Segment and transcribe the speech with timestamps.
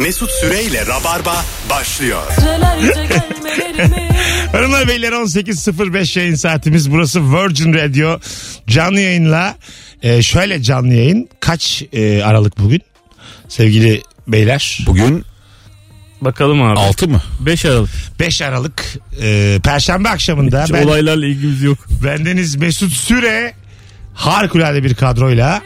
[0.00, 2.22] Mesut Süreyle Rabarba başlıyor.
[4.52, 6.90] Hanımlar beyler 18.05 yayın saatimiz.
[6.90, 8.20] Burası Virgin Radio
[8.66, 9.56] canlı yayınla
[10.02, 11.28] e, şöyle canlı yayın.
[11.40, 12.82] Kaç e, Aralık bugün?
[13.48, 14.78] Sevgili beyler.
[14.86, 15.24] Bugün
[16.20, 16.80] Bakalım abi.
[16.80, 17.22] 6 mı?
[17.40, 17.90] 5 Aralık.
[18.20, 18.84] 5 Aralık
[19.22, 21.78] e, Perşembe akşamında Hiç ben, olaylarla ilgimiz yok.
[22.04, 23.54] bendeniz Mesut Süre
[24.14, 25.62] harikulade bir kadroyla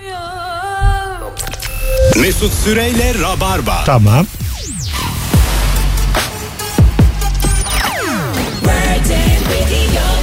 [2.13, 3.85] Mesut Süreyle Rabarba.
[3.87, 4.27] tamam.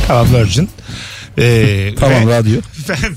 [0.07, 0.69] Tamam Virgin.
[1.37, 2.61] E, Tamam ve- radyo.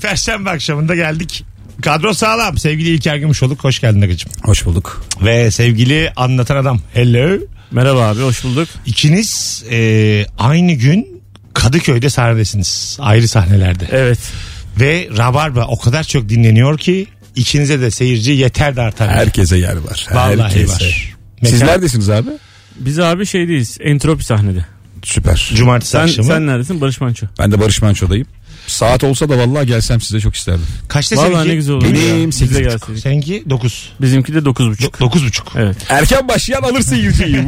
[0.01, 1.43] Perşembe akşamında geldik.
[1.81, 2.57] Kadro sağlam.
[2.57, 4.31] Sevgili İlker Gümüşoluk hoş geldin Agacığım.
[4.43, 5.05] Hoş bulduk.
[5.21, 7.37] Ve sevgili anlatan adam hello.
[7.71, 8.67] Merhaba abi hoş bulduk.
[8.85, 11.21] İkiniz e, aynı gün
[11.53, 12.97] Kadıköy'de sahnedesiniz.
[13.01, 13.87] Ayrı sahnelerde.
[13.91, 14.19] Evet.
[14.79, 19.09] Ve Rabarba o kadar çok dinleniyor ki ikinize de seyirci yeter de artar.
[19.09, 20.07] Herkese yer var.
[20.11, 20.73] Vallahi Herkese.
[20.85, 21.15] var.
[21.43, 22.29] Siz Mekan- neredesiniz abi?
[22.79, 23.77] Biz abi şeydeyiz.
[23.81, 24.65] Entropi sahnede.
[25.03, 25.51] Süper.
[25.55, 26.27] Cumartesi Sen, akşamı.
[26.27, 26.81] sen neredesin?
[26.81, 27.27] Barış Manço.
[27.39, 28.27] Ben de Barış Manço'dayım.
[28.67, 30.65] Saat olsa da vallahi gelsem size çok isterdim.
[30.87, 31.49] Kaçta Vallahi seninki?
[31.49, 31.85] ne güzel olur.
[31.85, 32.27] Benim ya.
[32.27, 32.71] Biz sekiz de buçuk.
[32.71, 33.03] gelseydik.
[33.03, 33.89] Seninki 9.
[34.01, 34.99] Bizimki de 9.30.
[34.99, 35.47] 9 buçuk.
[35.55, 35.77] Evet.
[35.89, 37.43] Erken başlayan alır seyirciyi.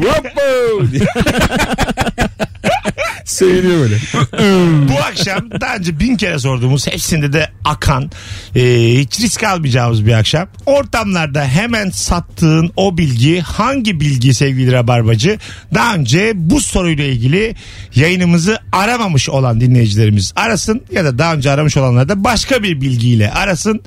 [3.28, 3.98] Seviniyor böyle.
[4.88, 8.10] Bu akşam daha önce bin kere sorduğumuz hepsinde de akan
[8.56, 8.62] e,
[8.98, 10.48] hiç risk almayacağımız bir akşam.
[10.66, 15.38] Ortamlarda hemen sattığın o bilgi hangi bilgi sevgili Rabarbacı?
[15.74, 17.54] Daha önce bu soruyla ilgili
[17.94, 23.32] yayınımızı aramamış olan dinleyicilerimiz arasın ya da daha önce aramış olanlar da başka bir bilgiyle
[23.32, 23.82] arasın.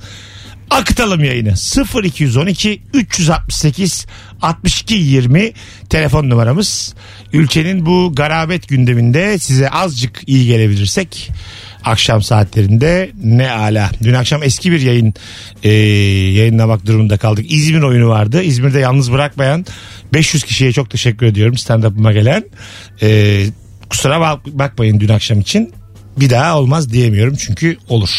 [0.71, 1.53] Akıtalım yayını
[2.03, 4.05] 0212 368
[4.41, 5.51] 62 20
[5.89, 6.93] telefon numaramız.
[7.33, 11.31] Ülkenin bu garabet gündeminde size azıcık iyi gelebilirsek
[11.83, 13.91] akşam saatlerinde ne ala.
[14.03, 15.13] Dün akşam eski bir yayın
[15.63, 15.69] e,
[16.33, 17.45] yayınlamak durumunda kaldık.
[17.51, 18.43] İzmir oyunu vardı.
[18.43, 19.65] İzmir'de yalnız bırakmayan
[20.13, 22.43] 500 kişiye çok teşekkür ediyorum stand-up'ıma gelen.
[23.01, 23.43] E,
[23.89, 25.73] kusura bak- bakmayın dün akşam için.
[26.17, 28.09] Bir daha olmaz diyemiyorum çünkü olur.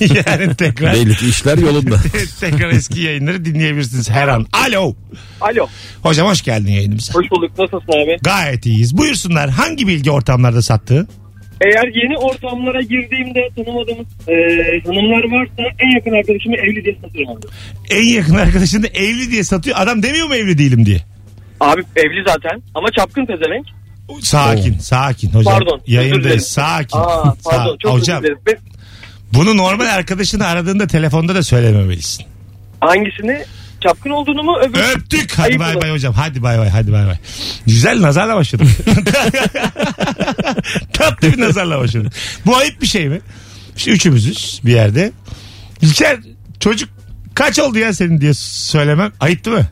[0.26, 1.96] yani tekrar Belli ki işler yolunda.
[2.40, 4.46] tekrar eski yayınları dinleyebilirsiniz her an.
[4.52, 4.94] Alo.
[5.40, 5.66] Alo.
[6.02, 7.14] Hocam hoş geldin yayınımıza.
[7.14, 7.58] Hoş bulduk.
[7.58, 8.16] Nasılsın abi?
[8.22, 8.96] Gayet iyiyiz.
[8.96, 11.06] Buyursunlar hangi bilgi ortamlarda sattığı?
[11.60, 14.34] Eğer yeni ortamlara girdiğimde tanımadığımız e,
[14.86, 17.46] hanımlar varsa en yakın arkadaşımı evli diye satırım abi.
[17.90, 19.76] En yakın arkadaşını evli diye satıyor.
[19.80, 20.98] Adam demiyor mu evli değilim diye?
[21.60, 23.66] Abi evli zaten ama çapkın pezevenk.
[24.22, 25.58] Sakin, sakin hocam.
[25.58, 25.80] Pardon.
[25.86, 26.46] Yayındayız.
[26.46, 26.98] Sakin.
[26.98, 27.74] Aa, pardon.
[27.74, 28.38] Sa- Çok hocam özür dilerim.
[28.46, 28.58] Ben-
[29.34, 32.24] bunu normal arkadaşını aradığında telefonda da söylememelisin.
[32.80, 33.44] hangisini?
[33.82, 34.56] Çapkın olduğunu mu?
[34.64, 34.78] Öbür...
[34.80, 35.32] Öptük.
[35.38, 35.82] Hadi Ayıp bay olur.
[35.82, 36.14] bay hocam.
[36.14, 36.68] Hadi bay bay.
[36.68, 37.16] Hadi bay bay.
[37.66, 38.66] Güzel nazarla başladık.
[40.92, 42.12] Tatlı bir nazarla başladık.
[42.46, 43.20] Bu ayıp bir şey mi?
[43.76, 45.12] İşte üçümüzüz bir yerde.
[45.82, 46.18] İlker
[46.60, 46.88] çocuk
[47.34, 49.12] kaç oldu ya senin diye söylemem.
[49.20, 49.66] Ayıp değil mi?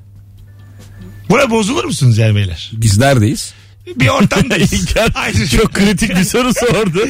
[1.31, 2.71] Buna bozulur musunuz yani beyler?
[2.73, 3.55] Biz neredeyiz?
[3.97, 4.95] Bir ortamdayız.
[5.15, 7.09] Hayır, Çok kritik bir soru sordu.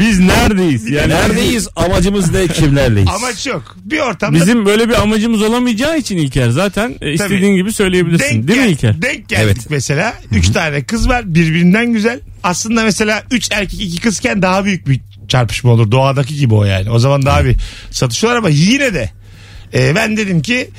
[0.00, 0.90] Biz neredeyiz?
[0.90, 1.68] Yani Neredeyiz?
[1.76, 2.46] Amacımız ne?
[2.48, 3.08] Kimlerleyiz?
[3.08, 3.76] Amaç yok.
[3.84, 8.48] Bir ortamda Bizim böyle bir amacımız olamayacağı için İlker zaten e, istediğin gibi söyleyebilirsin.
[8.48, 9.02] Değil mi gel- İlker?
[9.02, 9.56] Denk geldik Evet.
[9.70, 10.14] mesela.
[10.32, 12.20] Üç tane kız var birbirinden güzel.
[12.42, 15.90] Aslında mesela üç erkek iki kızken daha büyük bir çarpışma olur.
[15.90, 16.90] Doğadaki gibi o yani.
[16.90, 17.56] O zaman daha bir
[17.90, 19.10] satışıyorlar ama yine de
[19.74, 20.70] e, ben dedim ki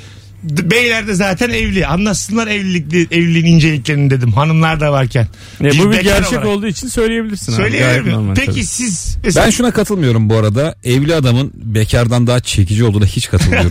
[0.42, 1.86] beyler de zaten evli.
[1.86, 4.32] Anlatsınlar evlilik, evliliğin inceliklerini dedim.
[4.32, 5.26] Hanımlar da varken.
[5.60, 6.46] E, bu bir gerçek olarak.
[6.46, 7.52] olduğu için söyleyebilirsin.
[7.52, 7.56] abi.
[7.56, 8.16] Söyleyebilir Gayet miyim?
[8.18, 8.64] normal Peki tabii.
[8.64, 10.74] siz mesela Ben şuna katılmıyorum bu arada.
[10.84, 13.70] Evli adamın bekardan daha çekici olduğuna hiç katılmıyorum.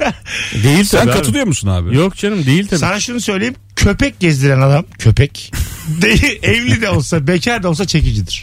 [0.64, 1.18] değil Sen tabii abi.
[1.18, 1.96] katılıyor musun abi?
[1.96, 2.80] Yok canım değil tabii.
[2.80, 3.54] sana şunu söyleyeyim.
[3.76, 5.52] Köpek gezdiren adam köpek.
[6.02, 8.42] Değil, evli de olsa bekar da olsa çekicidir.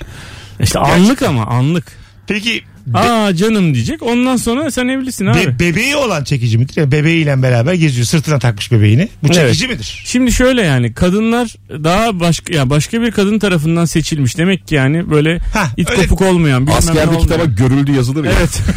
[0.59, 1.85] İşte anlık ama anlık.
[2.27, 2.63] Peki
[2.93, 4.03] Aa canım diyecek.
[4.03, 5.37] Ondan sonra sen evlisin abi.
[5.39, 6.73] Be- bebeği olan çekici midir?
[6.77, 8.05] Yani bebeğiyle beraber geziyor.
[8.05, 9.09] Sırtına takmış bebeğini.
[9.23, 10.01] Bu çekici midir?
[10.05, 14.37] Şimdi şöyle yani kadınlar daha başka ya başka bir kadın tarafından seçilmiş.
[14.37, 17.21] Demek ki yani böyle Hah, it öyle- kopuk olmayan bilmem ne Askerde olmayan.
[17.21, 18.31] kitaba görüldü yazılır ya.
[18.39, 18.61] Evet.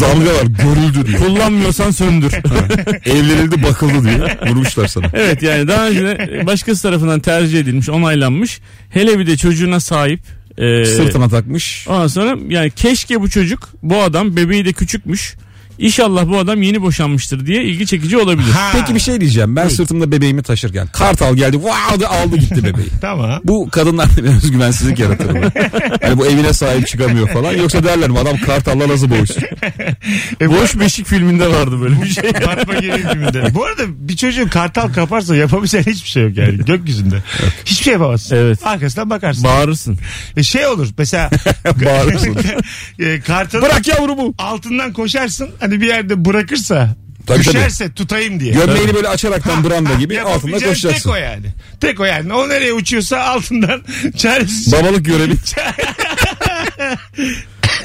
[0.00, 1.18] Dalga var görüldü diyor.
[1.18, 2.32] Kullanmıyorsan söndür.
[3.04, 5.06] Evlenildi bakıldı diye vurmuşlar sana.
[5.14, 8.60] evet yani daha önce başkası tarafından tercih edilmiş, onaylanmış.
[8.90, 10.20] Hele bir de çocuğuna sahip.
[10.60, 11.86] E, Sırtına takmış.
[11.88, 15.36] Ondan sonra yani keşke bu çocuk bu adam bebeği de küçükmüş.
[15.84, 18.50] İnşallah bu adam yeni boşanmıştır diye ilgi çekici olabilir.
[18.52, 19.56] Ha, Peki bir şey diyeceğim.
[19.56, 21.52] Ben sırtımda bebeğimi taşırken kartal geldi.
[21.56, 22.88] Wow aldı gitti bebeği.
[23.00, 23.40] Tamam.
[23.44, 25.50] Bu kadınlarda bir özgüvensizlik yaratır mı?
[26.02, 27.52] Hani bu evine sahip çıkamıyor falan.
[27.52, 29.42] Yoksa derler mi adam kartalla nasıl boğuşsun?
[30.40, 32.24] E, bu- Boş Beşik filminde vardı böyle bir şey.
[32.32, 33.54] Filminde.
[33.54, 37.16] Bu arada bir çocuğun kartal kaparsa yapabileceğin hiçbir şey yok yani gökyüzünde.
[37.64, 38.36] Hiçbir şey yapamazsın.
[38.36, 38.58] Evet.
[38.66, 39.44] Arkasından bakarsın.
[39.44, 39.98] Bağırırsın.
[40.36, 41.30] E, şey olur mesela
[41.84, 42.36] Bağırırsın.
[42.98, 44.34] e, kartalı Bırak yavrumu.
[44.38, 46.96] altından koşarsın hani bir yerde bırakırsa
[47.26, 47.38] tabii.
[47.38, 48.52] Düşerse tutayım diye.
[48.52, 51.02] Gömleğini böyle açaraktan branda gibi altında Yapabileceğin koşacaksın.
[51.02, 51.46] Tek o yani.
[51.80, 52.32] Tek o yani.
[52.32, 53.82] O nereye uçuyorsa altından
[54.16, 54.72] çaresiz.
[54.72, 55.34] Babalık görevi.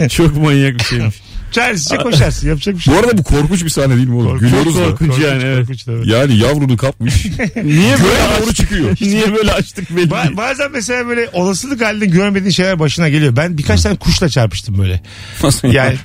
[0.10, 1.16] Çok manyak bir şeymiş.
[1.56, 2.48] Çaresizce koşarsın.
[2.48, 4.28] Yapacak bir şey Bu arada bu korkunç bir sahne değil mi oğlum?
[4.32, 4.84] Korkunç, Gülüyoruz da.
[4.84, 5.60] korkunç yani evet.
[5.60, 6.10] Korkunç tabii.
[6.12, 7.26] Yani yavrunu kapmış.
[7.56, 8.98] Niye böyle Göğe doğru çıkıyor.
[9.02, 10.38] Niye böyle açtık belli Ba- değil.
[10.38, 13.36] bazen mesela böyle olasılık halinde görmediğin şeyler başına geliyor.
[13.36, 15.02] Ben birkaç tane kuşla çarpıştım böyle.
[15.44, 15.96] Nasıl Yani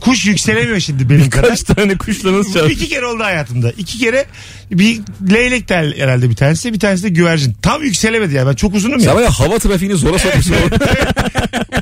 [0.00, 1.48] kuş yükselemiyor şimdi benim kadar.
[1.50, 2.70] Kaç tane kuşla nasıl Bu çarptın?
[2.70, 3.70] iki kere oldu hayatımda.
[3.70, 4.26] İki kere
[4.70, 5.00] bir
[5.32, 7.56] leylek tel herhalde bir tanesi bir tanesi de güvercin.
[7.62, 9.20] Tam yükselemedi yani ben çok uzunum Sen ya.
[9.20, 10.54] ya hava trafiğini zora sokmuşsun.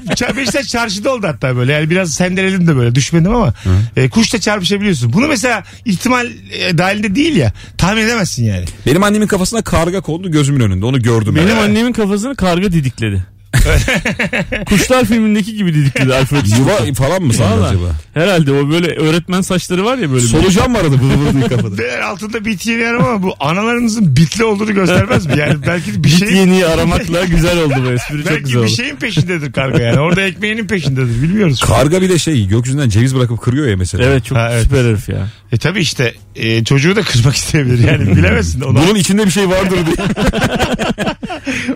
[0.06, 3.52] Ç- Beşiktaş çarşıda oldu hatta böyle yani biraz sendeledim de böyle düşmedim ama
[3.96, 5.12] e, kuşla çarpışabiliyorsun.
[5.12, 8.64] Bunu mesela ihtimal e, dahilinde değil ya tahmin edemezsin yani.
[8.86, 10.86] Benim annemin kafasına karga kondu gözümün önünde.
[10.86, 11.36] Onu gördüm.
[11.36, 11.62] Benim ben.
[11.62, 13.35] annemin kafasını karga didikledi.
[14.66, 16.46] Kuşlar filmindeki gibi didikledi Alfred.
[16.58, 17.68] Yuva falan mı sandın Valla.
[17.68, 17.84] acaba?
[18.14, 20.20] Herhalde o böyle öğretmen saçları var ya böyle.
[20.26, 21.78] Solucan mı aradı bıdı bıdı kafada?
[21.78, 25.32] Değer altında bit yeniyorum ama bu analarınızın bitli olduğunu göstermez mi?
[25.38, 28.66] Yani belki bir Bit şey yeniği aramakla güzel oldu bu espri çok belki güzel bir
[28.66, 28.76] oldu.
[28.76, 30.00] şeyin peşindedir karga yani.
[30.00, 31.60] Orada ekmeğinin peşindedir bilmiyoruz.
[31.60, 34.04] Karga bir de şey gökyüzünden ceviz bırakıp kırıyor ya mesela.
[34.04, 34.62] Evet çok Ha, evet.
[34.64, 35.28] süper herif ya.
[35.52, 38.60] E tabi işte e, çocuğu da kırmak isteyebilir yani bilemezsin.
[38.60, 40.06] Onu, Bunun içinde bir şey vardır diye.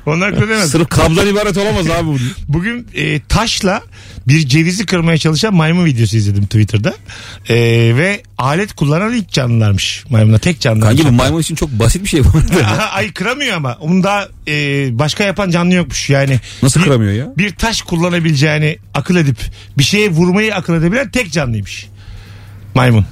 [0.06, 0.70] onu akıl edemez.
[0.70, 2.16] Sırf kabzan ibaret olamaz abi bu.
[2.48, 3.82] Bugün e, taşla
[4.28, 6.94] bir cevizi kırmaya çalışan maymun videosu izledim Twitter'da.
[7.48, 7.56] E,
[7.96, 10.80] ve alet kullanan ilk canlılarmış maymuna tek canlı.
[10.80, 12.28] Kanki bu maymun için çok basit bir şey bu.
[12.92, 13.76] Ay kıramıyor ama.
[13.80, 16.40] Onu daha e, başka yapan canlı yokmuş yani.
[16.62, 17.26] Nasıl bir, kıramıyor ya?
[17.38, 19.38] Bir taş kullanabileceğini akıl edip
[19.78, 21.86] bir şeye vurmayı akıl edebilen tek canlıymış.
[22.74, 23.04] Maymun.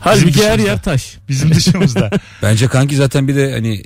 [0.00, 1.16] Halbuki Bizim her yer taş.
[1.28, 2.10] Bizim dışımızda.
[2.42, 3.82] Bence kanki zaten bir de hani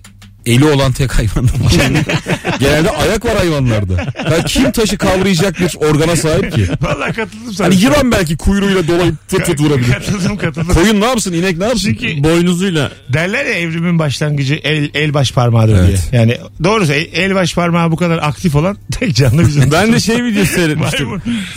[0.46, 1.48] eli olan tek hayvan.
[2.60, 3.92] Genelde ayak var hayvanlarda.
[4.30, 6.66] Ya kim taşı kavrayacak bir organa sahip ki?
[6.82, 7.66] Vallahi katıldım sana.
[7.66, 9.92] Hani yılan belki kuyruğuyla dolayıp tut tut vurabilir.
[9.92, 10.74] Katıldım katıldım.
[10.74, 11.32] Koyun ne yapsın?
[11.32, 11.96] inek ne yapsın?
[12.00, 12.90] Çünkü Boynuzuyla.
[13.08, 16.08] derler ya evrimin başlangıcı el, el baş parmağıdır Evet.
[16.10, 16.20] diye.
[16.20, 19.72] Yani doğrusu el, el baş parmağı bu kadar aktif olan tek canlı bizim.
[19.72, 21.08] Ben de şey video seyretmiştim.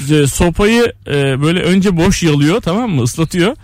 [0.01, 3.55] İşte Sopayı e, böyle önce boş yalıyor tamam mı ıslatıyor.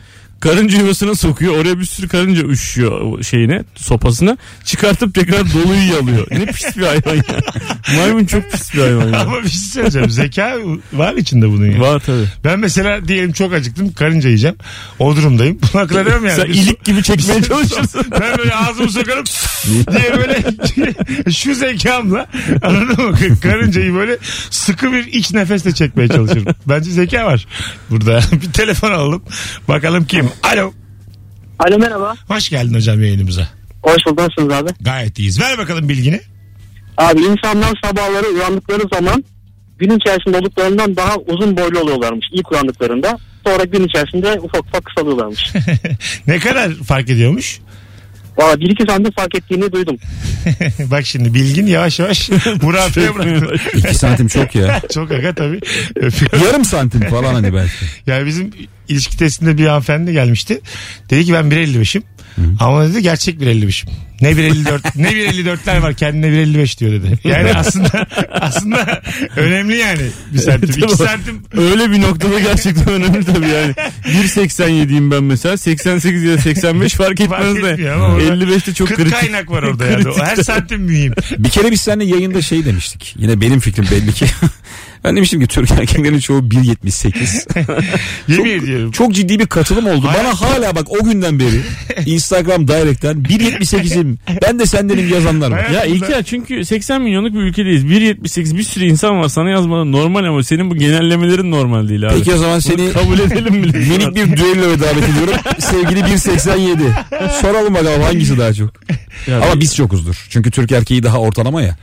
[0.44, 1.58] Karınca yuvasına sokuyor.
[1.58, 4.38] Oraya bir sürü karınca üşüyor şeyine sopasına.
[4.66, 6.28] Çıkartıp tekrar doluyu yalıyor.
[6.32, 7.24] Ne pis bir hayvan ya.
[7.98, 9.20] Maymun çok pis bir hayvan ya.
[9.20, 10.10] Ama bir şey söyleyeceğim.
[10.10, 10.58] Zeka
[10.94, 11.80] var içinde bunun ya.
[11.80, 12.26] Var tabii.
[12.44, 14.56] Ben mesela diyelim çok acıktım karınca yiyeceğim.
[15.00, 15.60] O durumdayım.
[15.74, 16.36] Bunu akıl edemem yani.
[16.36, 18.06] Sen Bir ilik gibi çekmeye çalışırsın.
[18.12, 19.24] ben böyle ağzımı sokarım
[19.92, 20.44] diye böyle
[21.32, 22.28] şu zekamla
[22.64, 23.18] anladın mı?
[23.42, 24.18] Karıncayı böyle
[24.50, 26.46] sıkı bir iç nefesle çekmeye çalışırım.
[26.70, 27.48] Bence zeka var
[27.90, 28.20] burada.
[28.42, 29.24] bir telefon alalım.
[29.68, 30.30] Bakalım kim?
[30.44, 30.74] Alo.
[31.60, 32.16] Alo merhaba.
[32.28, 33.48] Hoş geldin hocam yayınımıza.
[33.84, 34.70] Hoş bulduk nasılsınız abi?
[34.82, 35.40] Gayet iyiyiz.
[35.42, 36.22] Ver bakalım bilgini.
[36.98, 39.24] Abi insanlar sabahları uyandıkları zaman
[39.78, 43.18] gün içerisinde olduklarından daha uzun boylu oluyorlarmış ilk uyandıklarında.
[43.48, 45.54] Sonra gün içerisinde ufak ufak kısalıyorlarmış.
[46.28, 47.60] ne kadar fark ediyormuş?
[48.38, 49.98] Valla bir iki santim fark ettiğini duydum.
[50.80, 52.30] Bak şimdi bilgin yavaş yavaş
[52.62, 53.56] hurafeye bıraktı.
[53.78, 54.82] İki santim çok ya.
[54.94, 55.60] Çok aga tabii.
[55.96, 56.48] Öpüyorum.
[56.48, 57.72] Yarım santim falan hani belki.
[58.08, 58.52] Yani bizim
[58.88, 60.62] ilişki testinde bir hanımefendi gelmişti.
[61.10, 62.04] Dedi ki ben 1.55'im.
[62.60, 63.90] Ama dedi gerçek 1.55'im.
[64.22, 67.20] Ne 1.54 ne 1.54'ler var kendine 1.55 diyor dedi.
[67.24, 69.02] Yani aslında aslında
[69.36, 70.02] önemli yani
[70.34, 70.70] bir santim.
[70.70, 70.96] iki Tabii.
[70.96, 73.74] santim Öyle bir noktada gerçekten önemli tabii yani.
[74.06, 75.58] 1.87'yim ben mesela.
[75.58, 77.70] 88 ya da 85 fark etmez fark de.
[77.70, 79.14] etmiyor ama orada 55'te çok kritik.
[79.20, 80.10] kaynak var orada yani.
[80.10, 81.14] O Her santim mühim.
[81.38, 83.16] Bir kere biz seninle yayında şey demiştik.
[83.18, 84.26] Yine benim fikrim belli ki.
[85.04, 87.84] Ben demiştim ki Türk erkeklerinin çoğu 1.78.
[88.28, 88.92] Yemin ediyorum.
[88.92, 90.08] Çok ciddi bir katılım oldu.
[90.08, 91.62] Hayat- Bana hala bak o günden beri
[92.06, 94.18] Instagram Direct'ten 1.78'im.
[94.48, 95.64] Ben de sendenim yazanlar var.
[95.64, 97.84] Hayat- Ya İlker çünkü 80 milyonluk bir ülkedeyiz.
[97.86, 99.28] 1.78 bir sürü insan var.
[99.30, 102.16] Sana yazmadan normal ama senin bu genellemelerin normal değil abi.
[102.18, 103.64] Peki o zaman seni Kabul edelim mi?
[103.68, 103.82] lütfen?
[103.82, 105.36] minik bir düelloya davet ediyorum.
[105.60, 106.78] Sevgili 1.87.
[107.42, 108.74] Soralım bakalım hangisi daha çok.
[109.28, 110.26] Ya Ama biz çokuzdur.
[110.30, 111.78] Çünkü Türk erkeği daha ortalama ya.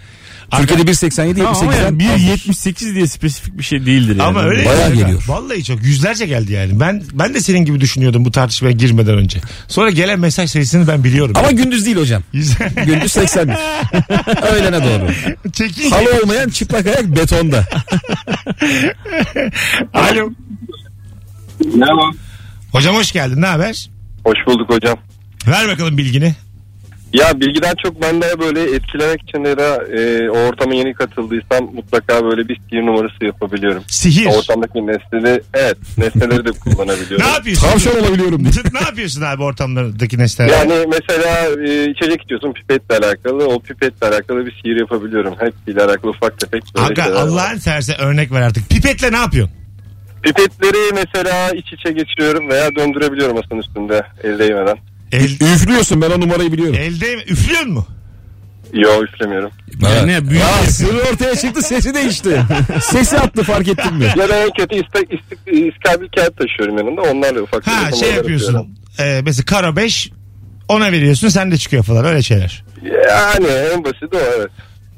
[0.51, 4.23] Türkiye'de 1.87 Tamam ama 78'den yani 1.78 diye spesifik bir şey değildir yani.
[4.23, 4.99] Ama öyle Bayağı yani.
[4.99, 5.23] geliyor.
[5.29, 6.81] Vallahi çok yüzlerce geldi yani.
[6.81, 9.41] Ben ben de senin gibi düşünüyordum bu tartışmaya girmeden önce.
[9.69, 11.35] Sonra gelen mesaj sayısını ben biliyorum.
[11.39, 12.23] Ama gündüz değil hocam.
[12.87, 13.55] Gündüz 81.
[14.53, 15.13] Öğlene doğru.
[15.53, 15.89] Çekince.
[15.97, 17.65] Halı olmayan çıplak ayak betonda.
[19.95, 20.31] Alo.
[21.75, 22.03] Merhaba.
[22.73, 23.43] Hocam hoş geldin.
[23.43, 23.91] Ne haber?
[24.25, 24.99] Hoş bulduk hocam.
[25.47, 26.35] Ver bakalım bilgini.
[27.13, 31.65] Ya bilgiden çok ben de böyle etkilemek için ya da e, o ortama yeni katıldıysam
[31.75, 33.83] mutlaka böyle bir sihir numarası yapabiliyorum.
[33.89, 34.27] Sihir.
[34.27, 37.27] Ortamdaki nesneleri evet nesneleri de kullanabiliyorum.
[37.27, 37.69] Ne yapıyorsun?
[37.69, 40.51] Tavşan olabiliyorum ne yapıyorsun abi ortamlardaki nesneler?
[40.51, 45.35] Yani mesela e, içecek içiyorsun pipetle alakalı o pipetle alakalı bir sihir yapabiliyorum.
[45.39, 47.19] Hepsiyle alakalı ufak tefek böyle Aga.
[47.19, 48.69] Allah'ın seversen örnek ver artık.
[48.69, 49.55] Pipetle ne yapıyorsun?
[50.23, 54.79] Pipetleri mesela iç içe geçiriyorum veya döndürebiliyorum masanın üstünde el değmeden.
[55.13, 55.25] El,
[55.55, 56.75] Üflüyorsun ben o numarayı biliyorum.
[56.81, 57.15] elde?
[57.15, 57.87] Üflüyor mu?
[58.73, 59.51] Yo üflemiyorum.
[59.83, 62.43] Yani ne, büyük Aa, bir- sırrı ortaya çıktı sesi değişti.
[62.83, 64.05] Sesi attı fark ettin mi?
[64.17, 67.03] Ya da en kötü istek, istek, iskabil kağıt taşıyorum yanımda.
[67.03, 68.69] Onlarla ufak Ha şey yapıyorsun.
[69.01, 70.11] Ee, mesela karo 5
[70.69, 72.65] ona veriyorsun sen de çıkıyor falan öyle şeyler.
[73.09, 74.51] Yani en basiti o evet.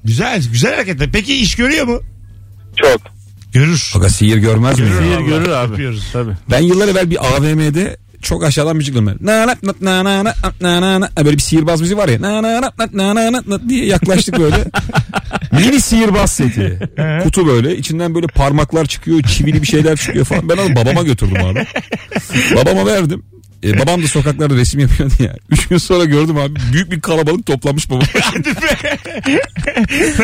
[0.04, 1.08] Güzel güzel hareketler.
[1.12, 2.00] Peki iş görüyor mu?
[2.76, 3.00] Çok.
[3.52, 3.92] Görür.
[3.96, 4.86] Aga sihir görmez mi?
[4.86, 4.92] ya?
[4.98, 5.72] Sihir görür abi.
[5.72, 6.08] öpüyoruz.
[6.12, 6.32] Tabii.
[6.50, 9.16] Ben yıllar evvel bir AVM'de çok aşağıdan müzik dönmeli.
[9.20, 12.20] Na na na na na na na na na böyle bir sihirbaz müziği var ya.
[12.22, 14.64] Na na na na na na na na diye yaklaştık böyle.
[15.52, 16.78] Mini sihirbaz seti.
[17.22, 17.76] Kutu böyle.
[17.76, 20.48] içinden böyle parmaklar çıkıyor, çivili bir şeyler çıkıyor falan.
[20.48, 21.66] Ben onu babama götürdüm abi.
[22.56, 23.22] babama verdim.
[23.64, 25.36] E, babam da sokaklarda resim yapıyordu ya.
[25.50, 26.60] Üç gün sonra gördüm abi.
[26.72, 28.06] Büyük bir kalabalık toplanmış babam.
[28.20, 28.50] Hadi.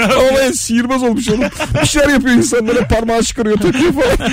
[0.04, 1.44] Ama ya sihirbaz olmuş oğlum.
[1.82, 4.30] Bir şeyler yapıyor insanlara parmağı çıkarıyor takıyor falan.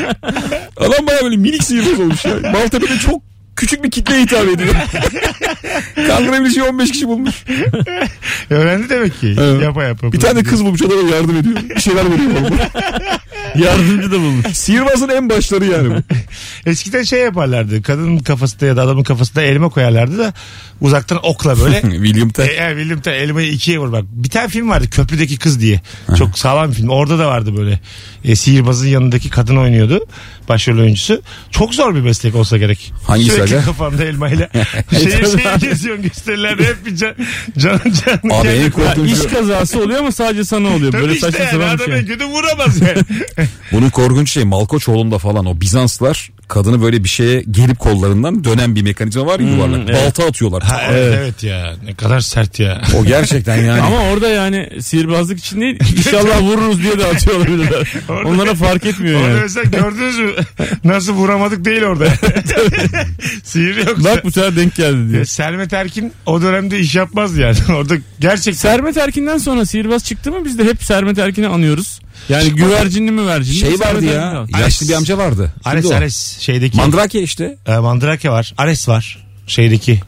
[0.78, 2.52] Adam baya böyle minik sihirbaz olmuş ya.
[2.52, 4.76] Maltepe'de çok küçük bir kitleye hitap ediyor.
[6.08, 7.44] Kaldırabileceği 15 kişi bulmuş.
[8.50, 9.36] Öğrendi demek ki.
[9.42, 9.62] Evet.
[9.64, 10.12] Yapa yapa.
[10.12, 11.56] Bir tane kız bulmuş adama yardım ediyor.
[11.76, 12.52] Bir şeyler veriyor.
[13.56, 14.46] Yardımcı da bulmuş.
[14.58, 16.16] Sihirbazın en başları yani bu.
[16.66, 17.82] Eskiden şey yaparlardı.
[17.82, 20.34] Kadının kafasında ya da adamın kafasında elma koyarlardı da
[20.82, 21.82] uzaktan okla böyle.
[21.82, 22.48] William E, Tell.
[22.50, 24.04] e, William Tell elmayı ikiye vur bak.
[24.12, 25.82] Bir tane film vardı Köprüdeki Kız diye.
[26.18, 26.90] Çok sağlam bir film.
[26.90, 27.80] Orada da vardı böyle.
[28.24, 30.06] E, sihirbazın yanındaki kadın oynuyordu.
[30.50, 31.22] Başrol oyuncusu.
[31.52, 32.94] Çok zor bir meslek olsa gerek.
[33.08, 33.66] Hangisi Sürekli aga?
[33.66, 34.50] kafanda elmayla.
[34.92, 37.16] şehir şehir geziyorsun gösterilerde hep bir can,
[37.58, 39.14] can, can, Abi en Ya korkuncu.
[39.16, 40.92] iş kazası oluyor ama sadece sana oluyor.
[40.92, 42.00] Tabii Böyle işte saçma yani sapan bir adam şey.
[42.00, 43.02] en kötü vuramaz yani.
[43.72, 48.82] Bunun korkunç şey Malkoçoğlu'nda falan o Bizanslar kadını böyle bir şeye gelip kollarından dönen bir
[48.82, 49.80] mekanizma var ya yuvarlak.
[49.90, 50.02] evet.
[50.06, 50.64] Balta atıyorlar.
[50.64, 52.82] Ha, evet, evet ya ne kadar sert ya.
[53.00, 53.82] O gerçekten yani.
[53.82, 57.94] Ama orada yani sihirbazlık için değil inşallah vururuz diye de atıyor olabilirler.
[58.10, 59.42] Orada- Onlara fark etmiyor Orada yani.
[59.42, 60.32] mesela gördünüz mü?
[60.84, 62.06] Nasıl vuramadık değil orada.
[63.44, 64.04] Sihir yoksa.
[64.04, 65.26] Bak bu sefer denk geldi diye.
[65.26, 67.56] Sermet Erkin o dönemde iş yapmaz yani.
[67.76, 72.00] Orada gerçekten Sermet Erkin'den sonra sihirbaz çıktı mı biz de hep Sermet Erkin'i anıyoruz.
[72.30, 74.42] Yani güvercinli mi vercinli şey vardı ya.
[74.42, 74.60] Var.
[74.60, 75.54] Yaşlı bir amca vardı.
[75.64, 75.98] Ares Kimdi o?
[75.98, 76.78] Ares şeydeki.
[76.78, 77.58] Mandrake işte.
[77.68, 78.54] E, Mandrake var.
[78.58, 79.26] Ares var.
[79.48, 80.00] Şeydeki.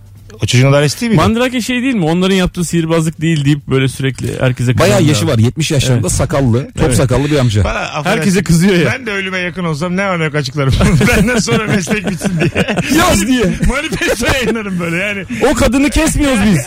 [0.43, 1.21] O çocuğun adı Ares değil miydi?
[1.21, 2.05] Mandrake şey değil mi?
[2.05, 5.37] Onların yaptığı sihirbazlık değil deyip böyle sürekli herkese Bayağı yaşı var.
[5.37, 6.11] 70 yaşlarında Evet.
[6.17, 6.65] sakallı.
[6.65, 6.95] Top Evet.
[6.95, 7.63] sakallı bir amca.
[7.63, 8.09] Bana affedersin.
[8.19, 8.93] Herkese kızıyor ya.
[8.93, 10.73] Ben de ölüme yakın olsam ne var ne yok açıklarım.
[11.07, 12.75] Benden sonra meslek bitsin diye.
[12.99, 13.43] Yaz diye.
[13.67, 15.23] Manifesto yayınlarım böyle yani.
[15.51, 16.65] O kadını kesmiyoruz biz.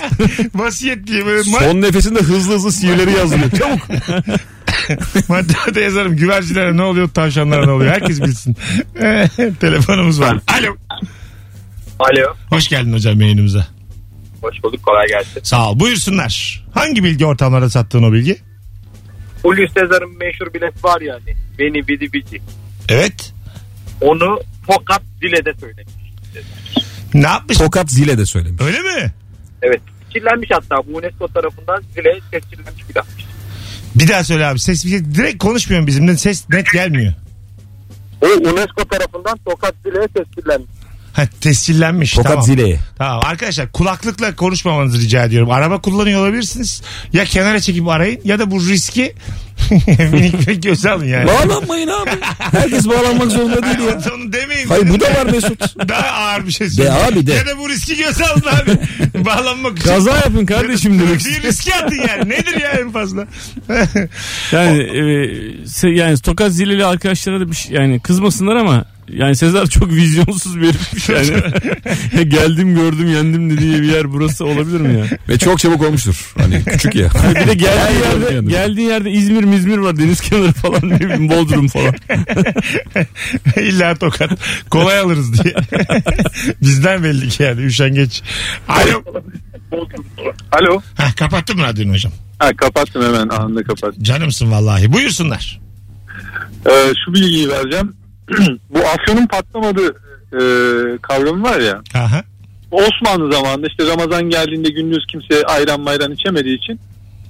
[0.55, 3.51] Vasiyet diye böyle ma- Son nefesinde hızlı hızlı sihirleri yazıyor.
[3.59, 3.81] Çabuk.
[5.29, 6.17] maddede yazarım.
[6.17, 8.57] Güvercinlere ne oluyor tavşanlara ne oluyor herkes bilsin.
[9.61, 10.39] Telefonumuz var.
[10.59, 10.77] Alo.
[11.99, 12.35] Alo.
[12.51, 13.67] Hoş geldin hocam yayınımıza.
[14.43, 14.83] Hoş bulduk.
[14.83, 15.41] Kolay gelsin.
[15.43, 15.81] Sağ ol.
[15.81, 16.65] Buyursunlar.
[16.75, 18.39] Hangi bilgi ortamlarda sattığın o bilgi?
[19.43, 21.37] Julius Caesar'ın meşhur bilet var ya hani.
[21.59, 22.43] Beni bidi bidi.
[22.89, 23.33] Evet.
[24.01, 25.95] Onu Tokat Zile'de söylemiş.
[27.15, 27.59] Ne yapmış?
[27.59, 28.63] Tokat zile de söylemiş.
[28.63, 29.13] Öyle mi?
[29.63, 29.81] Evet.
[30.13, 33.25] Tescillenmiş hatta bu UNESCO tarafından Zile tescillenmiş bir lafmış.
[33.95, 34.59] Bir daha söyle abi.
[34.59, 36.17] Ses direkt konuşmuyorum bizimle.
[36.17, 37.13] Ses net gelmiyor.
[38.23, 40.80] O UNESCO tarafından Tokat Zile'ye tescillenmiş.
[41.21, 42.13] Ha tescillenmiş.
[42.13, 42.45] Tokat tamam.
[42.45, 42.79] zileye.
[42.99, 45.51] Tamam arkadaşlar kulaklıkla konuşmamanızı rica ediyorum.
[45.51, 46.83] Araba kullanıyor olabilirsiniz.
[47.13, 49.15] Ya kenara çekip arayın ya da bu riski
[50.13, 51.27] minik minik göze alın yani.
[51.27, 52.11] Bağlanmayın abi.
[52.39, 54.01] Herkes bağlanmak zorunda değil ya.
[54.15, 54.69] Onu demeyin.
[54.69, 55.89] Hayır bu da var Mesut.
[55.89, 56.99] Daha ağır bir şey De söyleyeyim.
[57.13, 57.33] abi de.
[57.33, 58.79] Ya da bu riski göze alın abi.
[59.25, 59.89] Bağlanmak için.
[59.89, 62.29] Kaza yapın kardeşim demek Bir riske atın yani.
[62.31, 63.27] Nedir ya en fazla?
[64.53, 64.83] Yani
[65.83, 70.61] e, yani Tokat zileli arkadaşlara da bir şey, yani kızmasınlar ama yani Sezar çok vizyonsuz
[70.61, 71.43] bir herifmiş yani.
[72.31, 75.19] Geldim gördüm yendim dediği bir yer burası olabilir mi ya?
[75.29, 76.33] Ve çok çabuk olmuştur.
[76.39, 77.11] Hani küçük ya.
[77.31, 81.69] Bir de geldiği yerde, geldiği yerde İzmir Mizmir var deniz kenarı falan ne bileyim Bodrum
[81.69, 81.95] falan.
[83.57, 84.31] İlla tokat.
[84.71, 85.55] Kolay alırız diye.
[86.63, 87.61] Bizden belli ki yani.
[87.61, 88.23] Üşengeç.
[88.69, 89.03] Alo.
[90.53, 90.81] Alo.
[90.97, 92.13] Heh, kapattın mı radyonu hocam?
[92.39, 94.03] Ha, kapattım hemen anında kapattım.
[94.03, 94.93] Canımsın vallahi.
[94.93, 95.61] Buyursunlar.
[96.67, 98.00] Ee, şu bilgiyi vereceğim.
[98.71, 99.89] Bu afyonun patlamadığı
[100.33, 100.41] e,
[101.03, 101.83] kavramı var ya.
[101.95, 102.23] Aha.
[102.71, 106.81] Osmanlı zamanında işte Ramazan geldiğinde gündüz kimse ayran mayran içemediği için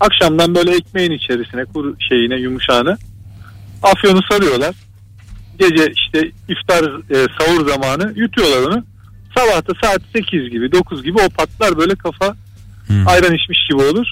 [0.01, 2.99] akşamdan böyle ekmeğin içerisine kuru şeyine yumuşağını
[3.83, 4.75] afyonu sarıyorlar.
[5.59, 8.85] Gece işte iftar e, sahur zamanı yutuyorlar onu.
[9.37, 12.37] Sabahta saat 8 gibi 9 gibi o patlar böyle kafa
[13.07, 14.07] ayran içmiş gibi olur.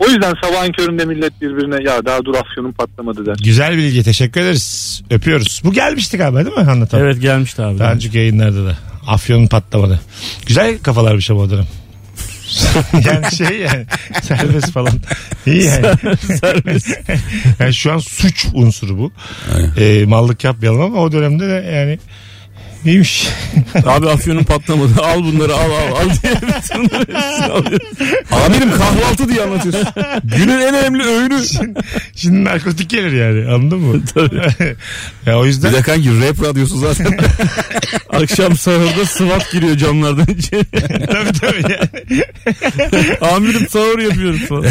[0.00, 3.36] O yüzden sabahın köründe millet birbirine ya daha dur afyonun patlamadı der.
[3.44, 4.02] Güzel bilgi.
[4.02, 5.02] Teşekkür ederiz.
[5.10, 5.60] Öpüyoruz.
[5.64, 7.00] Bu gelmişti galiba değil mi anlatan?
[7.00, 7.78] Evet gelmişti abi.
[7.78, 8.78] Daha önceki yayınlarda da.
[9.06, 10.00] Afyonun patlamadı.
[10.46, 11.66] Güzel kafalarmış ama o dönem.
[13.06, 13.86] yani şey yani
[14.22, 14.92] serbest falan.
[15.46, 15.86] İyi yani.
[16.40, 16.88] Serbest.
[17.58, 19.12] yani şu an suç unsuru bu.
[19.76, 21.98] Ee, mallık yapmayalım ama o dönemde de yani
[22.84, 23.28] iyiymiş.
[23.86, 25.02] Abi afyonun patlamadı.
[25.02, 26.32] Al bunları al al al diye.
[28.46, 29.86] Amirim kahvaltı diye anlatıyorsun.
[30.24, 31.40] Günün en önemli öğünü.
[32.16, 34.02] Şimdi narkotik gelir yani anladın mı?
[35.26, 37.18] ya o Bir yüzden de kanki rap radyosu zaten.
[38.10, 40.64] Akşam sahurda SWAT giriyor camlardan içeri.
[41.06, 43.32] tabii tabii yani.
[43.34, 44.64] Amirim sahur yapıyoruz falan.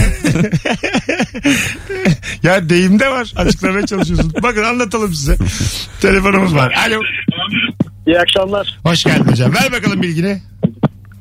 [2.43, 3.33] Ya deyimde var.
[3.35, 4.33] Açıklamaya çalışıyorsun.
[4.43, 5.37] Bakın anlatalım size.
[6.01, 6.73] Telefonumuz var.
[6.87, 7.01] Alo.
[8.07, 8.79] İyi akşamlar.
[8.83, 9.53] Hoş geldin hocam.
[9.53, 10.41] Ver bakalım bilgini.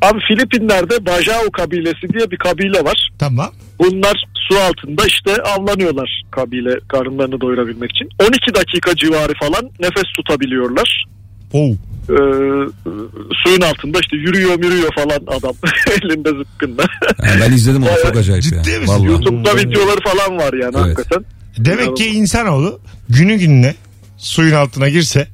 [0.02, 3.10] Abi Filipinler'de Bajau kabilesi diye bir kabile var.
[3.18, 3.50] Tamam.
[3.78, 8.08] Bunlar su altında işte avlanıyorlar kabile karınlarını doyurabilmek için.
[8.22, 11.04] 12 dakika civarı falan nefes tutabiliyorlar.
[11.52, 11.70] Oo.
[12.10, 12.14] Ee,
[13.44, 15.52] suyun altında işte yürüyor yürüyor falan adam
[16.02, 16.82] elinde zıpkınla.
[17.20, 18.80] Ha, ben izledim onu çok acayip Ciddi ya.
[18.80, 18.94] misin?
[18.94, 19.06] Vallahi.
[19.06, 20.98] YouTube'da videoları falan var yani Evet.
[20.98, 21.24] hakikaten.
[21.58, 23.74] Demek ki insanoğlu günü gününe
[24.18, 25.28] suyun altına girse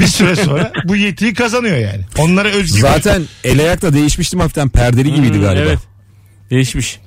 [0.00, 2.00] bir süre sonra bu yetiyi kazanıyor yani.
[2.18, 5.62] Onlara özgü bir- Zaten el ayak da değişmiştim hafiften perdeli gibiydi Hmm, galiba.
[5.62, 5.78] Evet.
[6.50, 6.98] Değişmiş.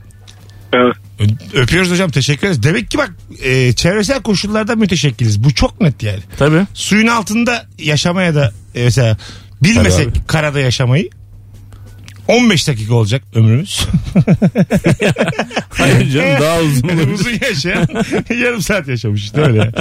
[0.73, 0.95] Evet.
[1.19, 2.63] Ö- Öpüyoruz hocam teşekkür ederiz.
[2.63, 3.11] Demek ki bak
[3.43, 5.43] e, çevresel koşullarda müteşekkiliz.
[5.43, 6.19] Bu çok net yani.
[6.37, 6.65] Tabii.
[6.73, 9.17] Suyun altında yaşamaya da e, mesela
[9.63, 11.09] bilmesek Tabii karada yaşamayı
[12.27, 13.87] 15 dakika olacak ömrümüz.
[15.69, 17.87] Hayır canım daha uzun Yani uzun yaşayan
[18.43, 19.71] yarım saat yaşamış işte öyle.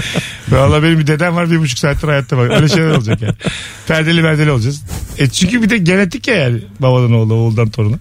[0.49, 2.51] Valla benim bir dedem var bir buçuk saattir hayatta bak.
[2.51, 3.35] Öyle şeyler olacak yani.
[3.89, 4.83] Perdeli perdeli olacağız.
[5.19, 7.97] E çünkü bir de genetik ya yani babadan oğula oğuldan toruna.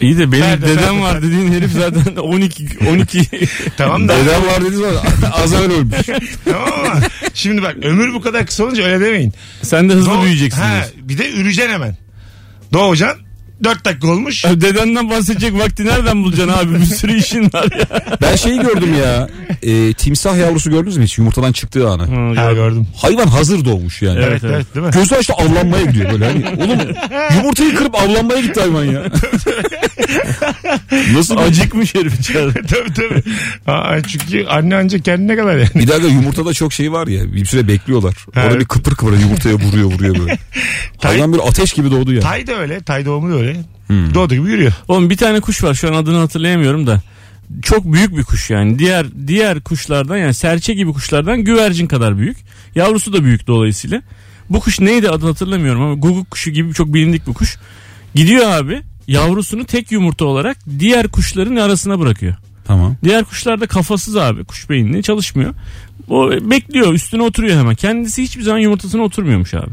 [0.00, 1.26] İyi de benim Nerede, dedem nerede, var nerede?
[1.26, 3.22] dediğin herif zaten 12 12
[3.76, 5.96] Tamam da Dedem var dediğiniz zaman az evvel ölmüş.
[6.44, 7.00] tamam ama
[7.34, 9.32] şimdi bak ömür bu kadar kısa olunca öyle demeyin.
[9.62, 10.60] sen de hızlı Doğ- büyüyeceksin.
[10.62, 11.08] Ha, diyorsun.
[11.08, 11.96] bir de üreceksin hemen.
[12.72, 13.23] Doğacaksın
[13.64, 14.44] 4 dakika olmuş.
[14.44, 16.80] Abi Dedenden bahsedecek vakti nereden bulacaksın abi?
[16.80, 18.16] Bir sürü işin var ya.
[18.22, 19.28] Ben şeyi gördüm ya.
[19.62, 21.18] E, timsah yavrusu gördünüz mü hiç?
[21.18, 22.34] Yumurtadan çıktığı anı.
[22.36, 22.86] Ha gördüm.
[22.96, 24.20] Hayvan hazır doğmuş yani.
[24.22, 24.92] Evet Evet, evet, değil mi?
[24.92, 26.24] Gözü açtı avlanmaya gidiyor böyle.
[26.26, 26.78] Hani, oğlum
[27.36, 29.02] yumurtayı kırıp avlanmaya gitti hayvan ya.
[31.14, 31.36] Nasıl.
[31.36, 32.62] Acıkmış herif içeride.
[32.66, 33.22] tabii tabii.
[33.66, 35.68] Aa, çünkü anne ancak kendine kadar yani.
[35.74, 37.34] Bir dakika yumurtada çok şey var ya.
[37.34, 38.14] Bir süre bekliyorlar.
[38.36, 40.38] Orada bir kıpır kıpır yumurtaya vuruyor vuruyor böyle.
[41.02, 42.20] Hayvan bir ateş gibi doğdu ya.
[42.20, 42.80] Tay da öyle.
[42.82, 43.53] Tay doğumu da öyle.
[44.14, 44.72] Doğduğu gibi yürüyor.
[44.88, 47.02] Oğlum bir tane kuş var şu an adını hatırlayamıyorum da.
[47.62, 48.78] Çok büyük bir kuş yani.
[48.78, 52.36] Diğer diğer kuşlardan yani serçe gibi kuşlardan güvercin kadar büyük.
[52.74, 54.02] Yavrusu da büyük dolayısıyla.
[54.50, 57.56] Bu kuş neydi adını hatırlamıyorum ama guguk kuşu gibi çok bilindik bir kuş.
[58.14, 62.34] Gidiyor abi yavrusunu tek yumurta olarak diğer kuşların arasına bırakıyor.
[62.64, 62.96] Tamam.
[63.04, 65.54] Diğer kuşlar da kafasız abi kuş beyinli çalışmıyor.
[66.08, 67.74] O bekliyor üstüne oturuyor hemen.
[67.74, 69.70] Kendisi hiçbir zaman yumurtasına oturmuyormuş abi.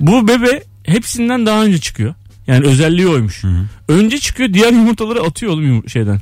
[0.00, 2.14] Bu bebe hepsinden daha önce çıkıyor.
[2.46, 3.42] Yani özelliği oymuş.
[3.88, 6.20] Önce çıkıyor diğer yumurtaları atıyor oğlum yum- şeyden.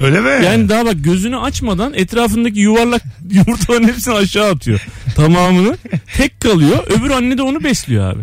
[0.00, 0.44] Öyle mi?
[0.44, 4.86] Yani daha bak gözünü açmadan etrafındaki yuvarlak yumurtaların hepsini aşağı atıyor.
[5.16, 5.76] Tamamını.
[6.16, 6.78] Tek kalıyor.
[6.86, 8.22] Öbür anne de onu besliyor abi.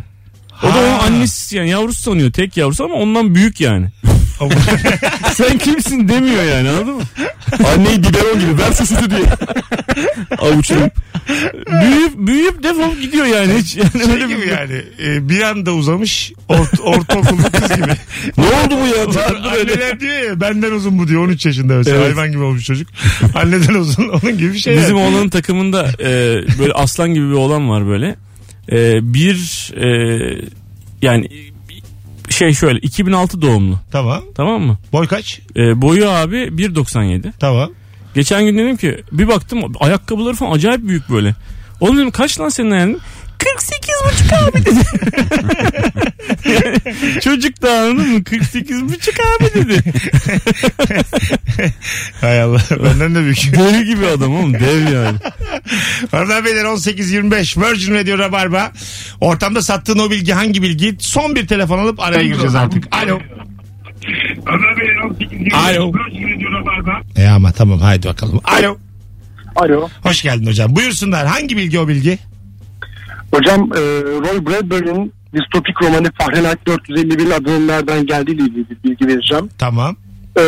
[0.63, 0.79] O da Ha.
[0.79, 3.87] onun annesi yani yavrusu sanıyor tek yavrusu ama ondan büyük yani.
[5.33, 7.01] Sen kimsin demiyor yani anladın mı?
[7.73, 9.25] Anneyi biberon gibi ver şu sütü diye.
[10.37, 10.93] Avuçlayıp.
[11.81, 13.75] Büyüyüp, büyüyüp defol gidiyor yani hiç.
[13.75, 14.81] Yani şey öyle gibi bir yani.
[15.03, 17.91] e, bir anda uzamış ort, ortaokullu kız gibi.
[18.37, 19.23] Ne oldu bu ya?
[19.51, 22.07] Anneler diyor ya benden uzun bu diyor 13 yaşında mesela Evet.
[22.07, 22.87] hayvan gibi olmuş çocuk.
[23.35, 24.77] Anneden uzun onun gibi bir şey.
[24.77, 25.07] Bizim yani.
[25.15, 26.09] oğlanın takımında e,
[26.59, 28.15] böyle aslan gibi bir oğlan var böyle.
[28.71, 29.87] E, bir e,
[31.01, 31.29] yani
[32.29, 34.23] şey şöyle 2006 doğumlu Tamam.
[34.35, 34.77] tamam mı?
[34.93, 35.39] Boy kaç?
[35.55, 37.31] E, boyu abi 1.97.
[37.39, 37.69] Tamam.
[38.15, 41.35] Geçen gün dedim ki bir baktım ayakkabıları falan acayip büyük böyle.
[41.79, 42.99] Oğlum dedim kaç lan senin ayağın?
[43.39, 44.79] 48 buçuk abi dedi.
[47.21, 48.23] Çocuk da anladın mı?
[48.23, 49.93] 48 buçuk abi dedi.
[52.21, 52.61] Hay Allah.
[52.83, 53.53] Benden de büyük.
[53.53, 55.17] Deli gibi adam oğlum dev yani.
[56.11, 58.71] Hanımlar beyler 18.25 Virgin Radio Rabarba.
[59.21, 60.95] Ortamda sattığın o bilgi hangi bilgi?
[60.99, 62.95] Son bir telefon alıp araya gireceğiz artık.
[62.95, 63.19] Alo.
[65.53, 65.91] Alo.
[67.15, 68.41] E ama tamam haydi bakalım.
[68.43, 68.77] Alo.
[69.55, 69.89] Alo.
[70.03, 70.75] Hoş geldin hocam.
[70.75, 71.27] Buyursunlar.
[71.27, 72.17] Hangi bilgi o bilgi?
[73.31, 79.49] Hocam e, Roy Bradbury'nin distopik romanı Fahrenheit 451 adının nereden geldiğiyle ilgili bir bilgi vereceğim.
[79.57, 79.95] Tamam.
[80.39, 80.43] E,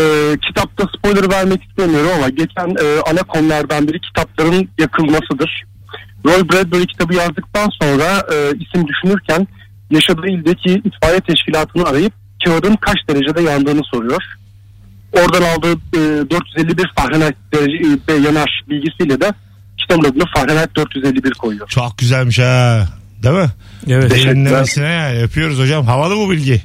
[0.48, 5.64] kitapta spoiler vermek istemiyorum ama geçen e, ana konulardan biri kitapların yakılmasıdır.
[6.26, 9.48] Roy Bradbury kitabı yazdıktan sonra e, isim düşünürken
[9.92, 12.14] yaşadığı ildeki itfaiye teşkilatını arayıp
[12.46, 14.24] kağıdın kaç derecede yandığını soruyor.
[15.14, 19.34] Oradan aldığı e, 451 Fahrenheit derece, e, yanar bilgisiyle de
[19.92, 21.68] kitabın adını Fahrenheit 451 koyuyor.
[21.68, 22.88] Çok güzelmiş ha.
[23.24, 23.50] Değil mi?
[23.88, 24.12] Evet.
[24.12, 25.24] Derinlemesine yani.
[25.24, 25.86] Öpüyoruz hocam.
[25.86, 26.62] Havalı bu bilgi.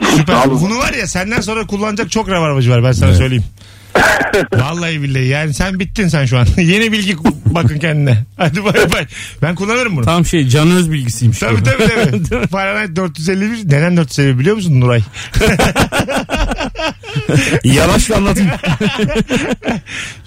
[0.16, 0.50] Süper.
[0.50, 3.18] Bunu var ya senden sonra kullanacak çok rabarbacı var ben sana Evet.
[3.18, 3.44] söyleyeyim.
[4.54, 6.46] Vallahi billahi yani sen bittin sen şu an.
[6.56, 8.24] Yeni bilgi bakın kendine.
[8.36, 9.06] Hadi bay bay.
[9.42, 10.04] Ben kullanırım bunu.
[10.04, 11.38] Tam şey can öz bilgisiymiş.
[11.38, 12.46] Tabii tabii tabii.
[12.50, 13.64] Fahrenheit 451.
[13.64, 15.02] Neden 451 biliyor musun Nuray?
[17.64, 18.50] Yavaşla anlatayım.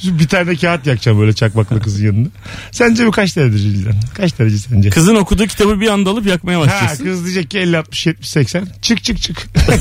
[0.03, 2.29] Şu bir tane kağıt yakacağım böyle çakmaklı kızın yanında.
[2.71, 3.95] Sence bu kaç derece Cilden?
[4.13, 4.89] Kaç derece sence?
[4.89, 7.05] Kızın okuduğu kitabı bir anda alıp yakmaya Ha başlıyorsun.
[7.05, 8.67] kız diyecek ki 50 60 70 80.
[8.81, 9.38] Çık çık çık.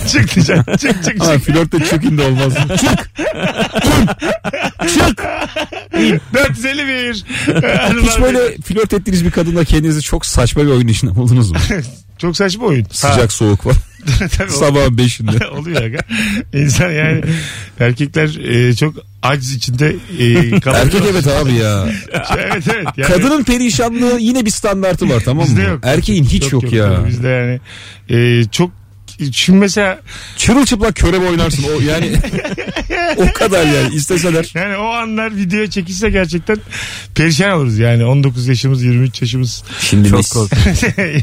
[0.09, 0.57] çık diyecek.
[0.81, 1.44] Çık çık Ha, çık.
[1.44, 2.53] flörtte check-in de olmaz.
[2.81, 3.11] Çık.
[4.95, 5.25] Çık.
[6.35, 7.14] 451.
[8.03, 11.59] Hiç böyle flört ettiğiniz bir kadınla kendinizi çok saçma bir oyun içinde buldunuz mu?
[12.19, 12.87] Çok saçma oyun.
[12.90, 13.77] Sıcak soğuk var.
[14.38, 15.47] Tabii, Sabahın beşinde.
[15.47, 15.99] Oluyor aga.
[16.55, 17.23] İnsan yani
[17.81, 20.85] erkekler e, çok aciz içinde e, kalıyor.
[20.85, 21.88] Erkek evet abi ya.
[22.38, 22.87] evet evet.
[22.97, 25.51] Yani, Kadının perişanlığı yine bir standartı var tamam mı?
[25.51, 25.81] Bizde yok.
[25.83, 26.97] Erkeğin hiç yok, ya.
[26.97, 27.61] tabii Bizde yani
[28.21, 28.80] e, çok
[29.33, 30.00] şimdi mesela
[30.37, 32.12] Çırılçıplak körebe oynarsın o yani
[33.16, 34.50] o kadar yani isteseler.
[34.54, 36.56] yani o anlar videoya çekilse gerçekten
[37.14, 40.20] perişan oluruz yani 19 yaşımız 23 yaşımız Şimdi Çok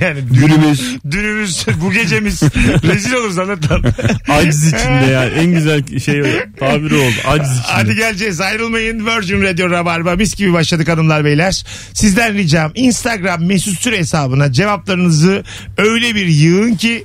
[0.01, 0.81] yani Günümüz.
[1.11, 2.43] dünümüz bu gecemiz
[2.83, 3.83] rezil oluruz anlatan.
[4.29, 5.25] Aciz içinde ya.
[5.25, 6.21] En güzel şey
[6.59, 7.15] tabiri oldu.
[7.27, 7.61] Aciz içinde.
[7.67, 11.63] Hadi geleceğiz ayrılmayın Virgin Radio Rabarba mis gibi başladık hanımlar beyler.
[11.93, 15.43] Sizden ricam Instagram mesut süre hesabına cevaplarınızı
[15.77, 17.03] öyle bir yığın ki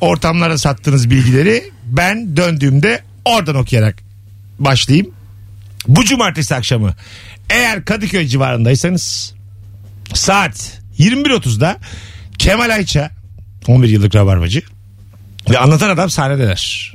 [0.00, 3.96] ortamlara sattığınız bilgileri ben döndüğümde oradan okuyarak
[4.58, 5.10] başlayayım.
[5.88, 6.94] Bu cumartesi akşamı
[7.50, 9.34] eğer Kadıköy civarındaysanız
[10.14, 11.78] saat 21.30'da
[12.38, 13.10] Kemal Ayça
[13.66, 14.62] 11 yıllık rabarbacı
[15.50, 16.94] ve anlatan adam sahnedeler.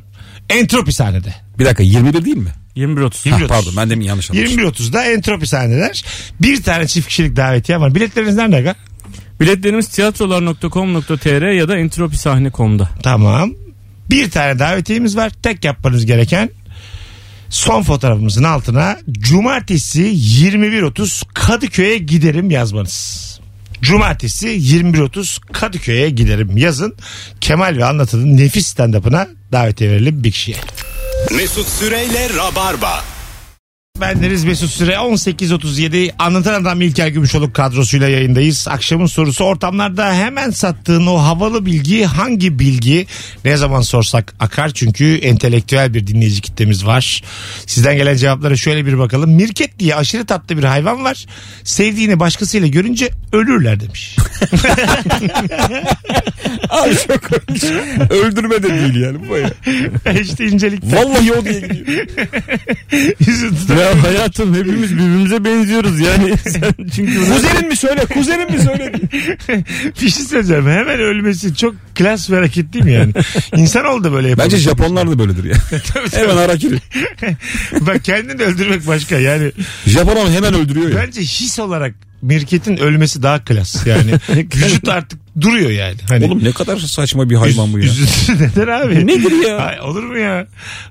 [0.50, 1.36] Entropi sahnede.
[1.60, 2.52] Bir dakika 21 değil mi?
[2.76, 3.30] 21.30.
[3.30, 3.48] Ha, 21.30.
[3.48, 4.60] pardon ben demin yanlış anlamışım.
[4.60, 6.04] 21.30'da entropi sahneler.
[6.42, 7.96] Bir tane çift kişilik davetiye var.
[7.96, 8.76] Biletleriniz nerede aga?
[9.40, 12.90] Biletlerimiz tiyatrolar.com.tr ya da entropisahne.com'da.
[13.04, 13.54] Tamam.
[14.10, 15.32] Bir tane davetiyemiz var.
[15.44, 16.50] Tek yapmanız gereken
[17.50, 23.24] son fotoğrafımızın altına cumartesi 21.30 Kadıköy'e giderim yazmanız.
[23.82, 26.96] Cumartesi 21.30 Kadıköy'e giderim yazın.
[27.42, 30.58] Kemal ve Anlatı'nın nefis stand-up'ına davetiye verelim bir kişiye.
[31.36, 33.13] Mesut Süreyle Rabarba.
[34.02, 38.68] Bendeniz Mesut Süre 18.37 Anlatan Adam İlker Gümüşoluk kadrosuyla yayındayız.
[38.70, 43.08] Akşamın sorusu ortamlarda hemen sattığın o havalı bilgi hangi bilgi?
[43.46, 47.24] Ne zaman sorsak akar çünkü entelektüel bir dinleyici kitlemiz var.
[47.68, 49.32] Sizden gelen cevaplara şöyle bir bakalım.
[49.32, 51.26] Mirket diye aşırı tatlı bir hayvan var.
[51.64, 54.16] Sevdiğini başkasıyla görünce ölürler demiş.
[56.70, 57.32] Abi çok.
[58.12, 59.50] Öldürme de değil yani bu ya.
[60.22, 60.84] işte incelik.
[60.84, 62.08] Vallahi o diye gidiyor.
[63.84, 66.38] Ya hayatım hepimiz birbirimize benziyoruz yani.
[66.50, 68.92] Sen çünkü Kuzenin mi söyle kuzenin mi söyle.
[70.02, 70.68] bir şey söyleyeceğim.
[70.68, 73.14] Hemen ölmesi çok klas bir hareket değil mi yani?
[73.56, 74.46] İnsanoğlu da böyle yapıyor.
[74.46, 75.56] Bence Japonlar da böyledir ya.
[76.14, 76.78] Hemen harakiri.
[77.82, 79.52] Bak kendini öldürmek başka yani.
[79.88, 80.96] Japon onu hemen öldürüyor ya.
[80.96, 84.12] Bence his olarak Mirket'in ölmesi daha klas yani.
[84.56, 85.96] Vücut artık duruyor yani.
[86.10, 87.86] Hani Oğlum ne kadar saçma bir hayvan bu ya.
[87.86, 89.08] Üzüntü neden abi?
[89.08, 89.58] Nedir ya?
[89.58, 90.48] Ay, olur mu ya?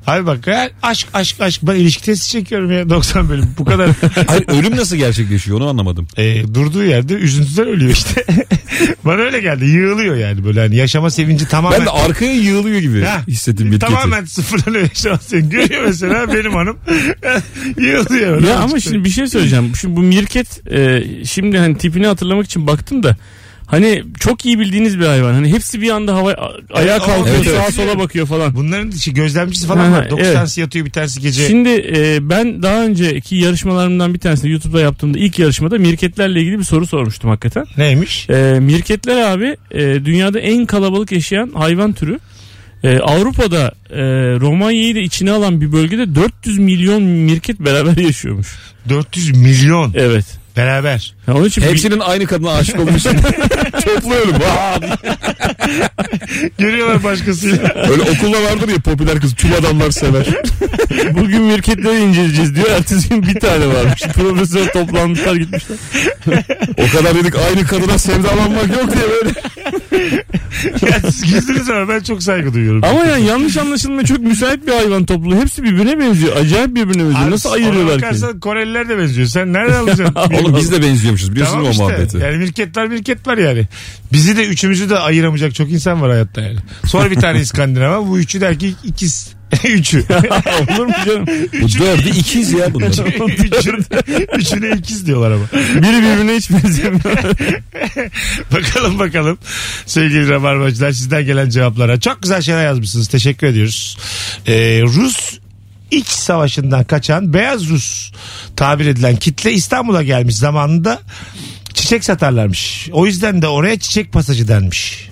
[0.07, 3.91] Abi bak ya, aşk aşk aşk ben ilişki testi çekiyorum ya 90 bölüm bu kadar.
[4.27, 6.09] Hayır ölüm nasıl gerçekleşiyor onu anlamadım.
[6.17, 8.25] e, durduğu yerde üzüntüden ölüyor işte.
[9.05, 11.79] Bana öyle geldi yığılıyor yani böyle hani yaşama sevinci tamamen.
[11.79, 13.93] Ben de arkaya yığılıyor gibi Ha, hissettim Mirket'i.
[13.95, 15.49] Tamamen sıfırlanıyor yaşama sevinci.
[15.57, 16.77] Görüyor mesela benim hanım
[17.79, 18.37] yığılıyor.
[18.37, 18.81] öyle Ya ama açıkta.
[18.81, 19.73] şimdi bir şey söyleyeceğim.
[19.81, 23.17] Şimdi bu Mirket e, şimdi hani tipini hatırlamak için baktım da
[23.73, 25.33] hani çok iyi bildiğiniz bir hayvan.
[25.33, 26.35] Hani hepsi bir anda hava
[26.75, 27.75] ayağa kalkıyor, evet, sağa evet.
[27.75, 28.55] sola bakıyor falan.
[28.55, 30.11] Bunların işte gözlemcisi falan var.
[30.11, 30.37] 9 evet.
[30.37, 31.47] tanesi yatıyor bir tanesi gece.
[31.49, 36.65] Şimdi e, ben daha önceki yarışmalarımdan bir tanesinde YouTube'da yaptığımda ilk yarışmada mirketlerle ilgili bir
[36.65, 37.67] soru sormuştum hakikaten.
[37.77, 38.31] Neymiş?
[38.31, 42.19] E, mirketler abi e, dünyada en kalabalık yaşayan hayvan türü.
[42.85, 44.01] E, Avrupa'da e,
[44.41, 48.49] Romanya'yı da içine alan bir bölgede 400 milyon mirket beraber yaşıyormuş.
[48.89, 50.42] 400 milyon Evet.
[50.57, 51.15] Beraber.
[51.29, 53.07] Ya onun için bir- Hepsinin aynı kadına aşık olmuş.
[53.07, 54.35] Ölüm.
[54.35, 54.79] Aa.
[56.59, 57.75] Görüyorlar başkasıyla.
[57.91, 60.27] Öyle okulda vardır ya popüler kız tüm adamlar sever.
[61.15, 62.71] Bugün mirketleri inceleyeceğiz diyor.
[62.71, 64.03] Ertesi gün bir tane varmış.
[64.15, 65.77] Profesör toplanmışlar gitmişler.
[66.79, 69.33] O kadar dedik aynı kadına sevdalanmak yok diye böyle.
[70.93, 72.85] ya siz gizdiniz ama ben çok saygı duyuyorum.
[72.85, 75.37] Ama yani yanlış anlaşılmaya çok müsait bir hayvan topluluğu.
[75.41, 76.37] Hepsi birbirine benziyor.
[76.37, 77.25] Acayip birbirine benziyor.
[77.25, 78.03] Abi, Nasıl ayırıyorlar ki?
[78.03, 79.27] bakarsan Koreliler de benziyor.
[79.27, 80.15] Sen nereden alacaksın?
[80.41, 81.83] Oğlum biz de benziyormuşuz biliyorsun Tamam o işte.
[81.85, 82.17] muhabbeti.
[82.17, 83.67] Yani mirket var mirket var yani.
[84.13, 86.59] Bizi de üçümüzü de ayıramayacak olacak çok insan var hayatta yani.
[86.87, 89.33] Sonra bir tane İskandinav bu üçü der ki ikiz.
[89.65, 89.99] Üçü.
[90.61, 91.27] Olur mu canım?
[91.63, 92.89] Bu dördü ikiz ya bunlar.
[93.29, 93.85] üçüne,
[94.39, 95.45] üçüne ikiz diyorlar ama.
[95.53, 97.05] Biri birbirine hiç benzemiyor.
[98.53, 99.39] Bakalım bakalım
[99.87, 102.01] sevgili rabarbacılar sizden gelen cevaplara.
[102.01, 103.09] Çok güzel şeyler yazmışsınız.
[103.09, 103.99] Teşekkür ediyoruz.
[104.47, 105.39] Ee, Rus
[105.91, 108.13] iç savaşından kaçan beyaz Rus
[108.57, 111.01] tabir edilen kitle İstanbul'a gelmiş zamanında
[111.75, 112.89] çiçek satarlarmış.
[112.93, 115.12] O yüzden de oraya çiçek pasajı denmiş.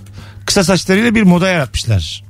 [0.50, 2.24] Kısa saçlarıyla bir moda yaratmışlar.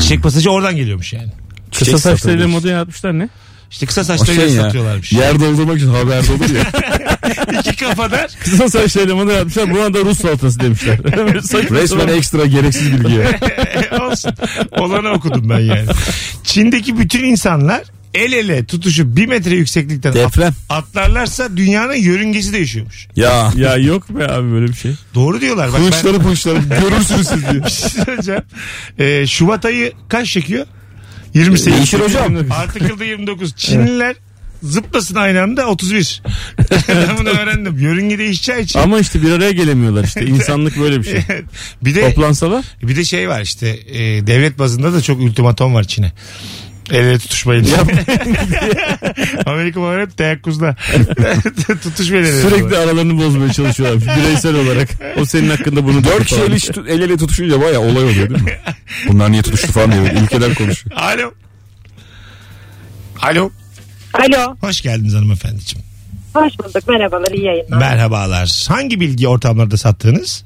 [0.00, 1.32] Çiçek pasajı oradan geliyormuş yani.
[1.72, 2.64] Kısa Çiçek saçlarıyla satılmış.
[2.64, 3.28] moda yapmışlar ne?
[3.70, 4.62] İşte kısa saçlarıyla şey ya.
[4.62, 5.12] satıyorlarmış.
[5.12, 6.64] Yer doldurmak için haberde olur ya.
[7.60, 8.30] İki kafadar.
[8.44, 9.70] Kısa saçlarıyla moda yapmışlar.
[9.70, 10.98] Buna da Rus salatası demişler.
[11.70, 13.40] Resmen ekstra gereksiz bilgi ya.
[14.06, 14.32] Olsun.
[14.70, 15.86] Olanı okudum ben yani.
[16.44, 17.82] Çin'deki bütün insanlar
[18.14, 20.54] el ele tutuşup bir metre yükseklikten Deprem.
[20.68, 23.08] at- atlarlarsa dünyanın yörüngesi değişiyormuş.
[23.16, 23.52] Ya.
[23.56, 24.92] Ya yok be abi böyle bir şey.
[25.14, 25.68] Doğru diyorlar.
[25.72, 26.16] Bak ben Kılıçları
[26.80, 27.64] görürsünüz siz diye.
[27.64, 28.42] bir şey söyleyeceğim.
[28.98, 30.66] Ee, Şubat ayı kaç çekiyor?
[31.36, 31.76] 28.
[31.76, 32.36] Değişir hocam.
[32.50, 33.56] Artık yılda 29.
[33.56, 34.16] Çinliler
[34.62, 36.22] zıplasın aynı anda 31.
[36.88, 37.78] ben bunu öğrendim.
[37.78, 38.78] Yörünge değişeceği için.
[38.78, 40.24] Ama işte bir araya gelemiyorlar işte.
[40.26, 41.22] İnsanlık böyle bir şey.
[41.82, 45.84] bir de Toplansalar bir de şey var işte e, devlet bazında da çok ultimatom var
[45.84, 46.12] Çin'e.
[46.90, 47.66] El ele tutuşmayın.
[49.46, 50.76] Amerika var hep teyakkuzda.
[51.82, 52.42] Tutuşmayın el ele.
[52.50, 54.88] sürekli aralarını bozmaya çalışıyorlar bireysel olarak.
[55.20, 58.42] O senin hakkında bunu Dört kişi el, iş- el ele tutuşunca baya olay oluyor değil
[58.42, 58.58] mi?
[59.08, 60.22] Bunlar niye tutuştu falan diyor.
[60.22, 60.96] Ülkeler konuşuyor.
[60.96, 61.32] Alo.
[63.22, 63.50] Alo.
[64.14, 64.56] Alo.
[64.60, 65.86] Hoş geldiniz hanımefendiciğim.
[66.34, 66.88] Hoş bulduk.
[66.88, 67.30] Merhabalar.
[67.32, 67.78] iyi yayınlar.
[67.78, 68.64] Merhabalar.
[68.68, 70.44] Hangi bilgi ortamlarda sattığınız?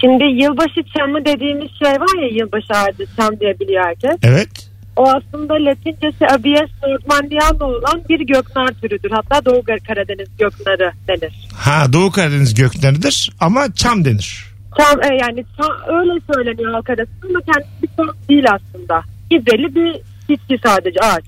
[0.00, 4.16] Şimdi yılbaşı çamı dediğimiz şey var ya yılbaşı ağacı çam diye biliyor herkes.
[4.22, 4.67] Evet.
[4.98, 9.10] O aslında Latincesi Abies nordmandiana olan bir göknar türüdür.
[9.10, 11.48] Hatta Doğu Karadeniz göknarı denir.
[11.54, 14.44] Ha Doğu Karadeniz gökneridir ama çam denir.
[14.78, 19.02] Çam, e, yani çam, öyle söyleniyor halk arasında ama kendisi bir çam değil aslında.
[19.32, 21.24] Hibreli bir bitki sadece ağaç.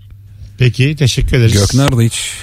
[0.58, 1.52] Peki teşekkür ederiz.
[1.52, 2.34] Gökner de hiç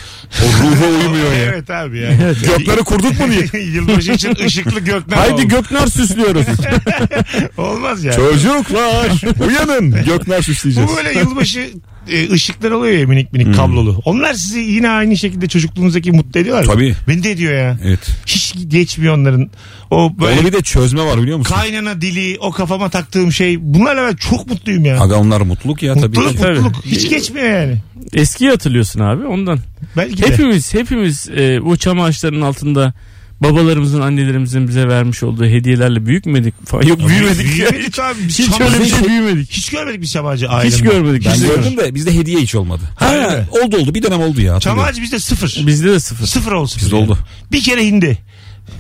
[0.44, 1.44] o ruha uymuyor ya.
[1.44, 2.18] Evet abi yani.
[2.48, 3.64] Gökleri kurduk mu diye.
[3.74, 5.48] Yılbaşı için ışıklı gökner Haydi olmaz.
[5.48, 6.46] göknar süslüyoruz.
[7.58, 8.16] Olmaz yani.
[8.16, 9.12] Çocuklar
[9.48, 9.92] uyanın.
[10.06, 10.90] Gökner Bu suçlayacağız.
[10.98, 11.70] böyle yılbaşı
[12.12, 14.02] e, ışıklar oluyor ya minik minik kablolu.
[14.06, 16.72] Onlar sizi yine aynı şekilde çocukluğunuzdaki mutlu ediyorlar mı?
[16.74, 16.96] Tabii.
[17.08, 17.78] Beni de ediyor ya.
[17.86, 18.00] Evet.
[18.26, 19.50] Hiç geçmiyor onların.
[19.92, 21.56] O böyle Onu bir de çözme var biliyor musun?
[21.56, 23.58] kaynana dili, o kafama taktığım şey.
[23.62, 25.00] Bunlarla ben çok mutluyum ya.
[25.02, 26.06] Aga onlar mutluluk ya tabii.
[26.06, 26.60] mutluluk, Tabii.
[26.60, 26.86] mutluluk.
[26.86, 27.76] Hiç geçmiyor yani.
[28.14, 29.60] Eskiyi hatırlıyorsun abi ondan.
[29.98, 30.28] Belki de.
[30.28, 32.94] Hepimiz hepimiz e, bu çam ağaçlarının altında
[33.42, 36.84] babalarımızın annelerimizin bize vermiş olduğu hediyelerle büyükmedik falan.
[36.84, 37.46] Yok büyümedik.
[37.46, 38.18] Büyümedik abi.
[38.28, 39.52] Biz Hiç öyle bir şey büyümedik.
[39.52, 40.76] hiç görmedik biz çam ağacı ailemde.
[40.76, 41.26] Hiç görmedik.
[41.26, 42.82] Ben Hiç gördüm de bizde hediye hiç olmadı.
[42.96, 43.48] Ha, mi?
[43.66, 44.60] oldu oldu bir dönem oldu ya.
[44.60, 45.64] Çam ağacı bizde sıfır.
[45.68, 46.26] Bizde de sıfır.
[46.28, 46.86] Sıfır sıfır.
[46.86, 47.06] Bizde yani.
[47.06, 47.18] oldu.
[47.52, 48.18] Bir kere hindi.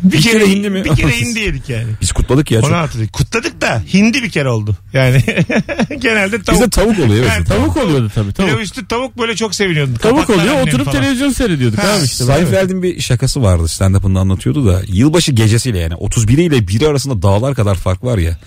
[0.03, 0.83] Bir, kere, kere hindi mi?
[0.83, 1.87] Bir kere hindi yedik yani.
[2.01, 2.75] Biz kutladık ya Onu çok.
[2.75, 3.13] hatırladık.
[3.13, 4.75] Kutladık da hindi bir kere oldu.
[4.93, 5.21] Yani
[5.99, 6.59] genelde tavuk.
[6.61, 7.31] Bizde tavuk oluyor evet.
[7.35, 8.61] Yani Tavuk oluyordu tabii Pilav tavuk.
[8.61, 9.93] üstü tavuk böyle çok seviniyordun.
[9.93, 11.01] Tavuk Kapaklar oluyor annem oturup falan.
[11.01, 12.23] televizyon seyrediyorduk Ha, abi işte.
[12.23, 17.55] Seinfeld'in bir şakası vardı stand-up'ında anlatıyordu da yılbaşı gecesiyle yani 31 ile 1'i arasında dağlar
[17.55, 18.37] kadar fark var ya.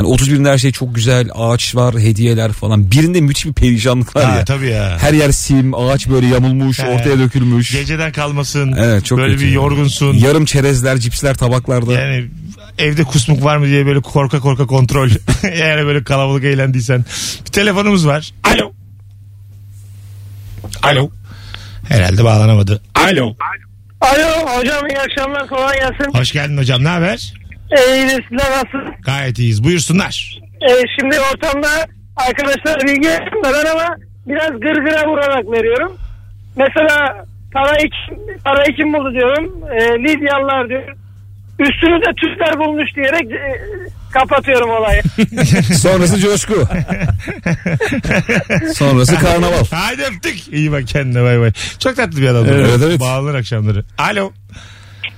[0.00, 4.24] Hani 31'inde her şey çok güzel ağaç var hediyeler falan birinde müthiş bir perişanlık var
[4.24, 4.44] Ha, ya.
[4.44, 4.98] tabii ya.
[5.00, 6.86] Her yer sim ağaç böyle yamulmuş He.
[6.86, 7.72] ortaya dökülmüş.
[7.72, 8.72] Geceden kalmasın.
[8.78, 9.44] Evet çok böyle kötü.
[9.46, 10.14] bir yorgunsun.
[10.14, 11.92] Yarım çerezler cipsler tabaklarda.
[11.92, 12.26] Yani
[12.78, 15.08] evde kusmuk var mı diye böyle korka korka kontrol.
[15.58, 17.04] yani böyle kalabalık eğlendiysen.
[17.46, 18.30] Bir telefonumuz var.
[18.44, 18.72] Alo.
[20.82, 21.10] Alo.
[21.88, 22.82] Herhalde bağlanamadı.
[22.94, 23.36] Alo.
[24.00, 26.18] Alo hocam iyi akşamlar kolay gelsin.
[26.18, 27.34] Hoş geldin hocam ne haber?
[27.76, 28.94] İyiyiz sizler nasılsınız?
[29.04, 29.64] Gayet iyiyiz.
[29.64, 30.38] Buyursunlar.
[30.70, 31.68] Ee, şimdi ortamda
[32.16, 35.96] arkadaşlar bilgi vermeden ama biraz gırgıra vurarak veriyorum.
[36.56, 39.62] Mesela parayı kim, parayı kim buldu diyorum.
[39.72, 40.98] E, Lidyalılar diyorum.
[41.58, 43.58] Üstünü de Türkler bulmuş diyerek e,
[44.12, 45.02] kapatıyorum olayı.
[45.78, 46.54] Sonrası coşku.
[48.74, 49.64] Sonrası karnaval.
[49.70, 50.48] Hadi öptük.
[50.48, 51.52] İyi bak kendine bay bay.
[51.78, 52.46] Çok tatlı bir adam.
[52.48, 53.00] Evet, evet.
[53.00, 53.84] Bağlanır akşamları.
[53.98, 54.32] Alo.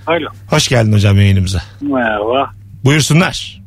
[0.07, 0.29] Alo.
[0.47, 1.63] Hoş geldin hocam yayınımıza.
[1.81, 2.51] Merhaba.
[2.85, 3.63] Buyursunlar.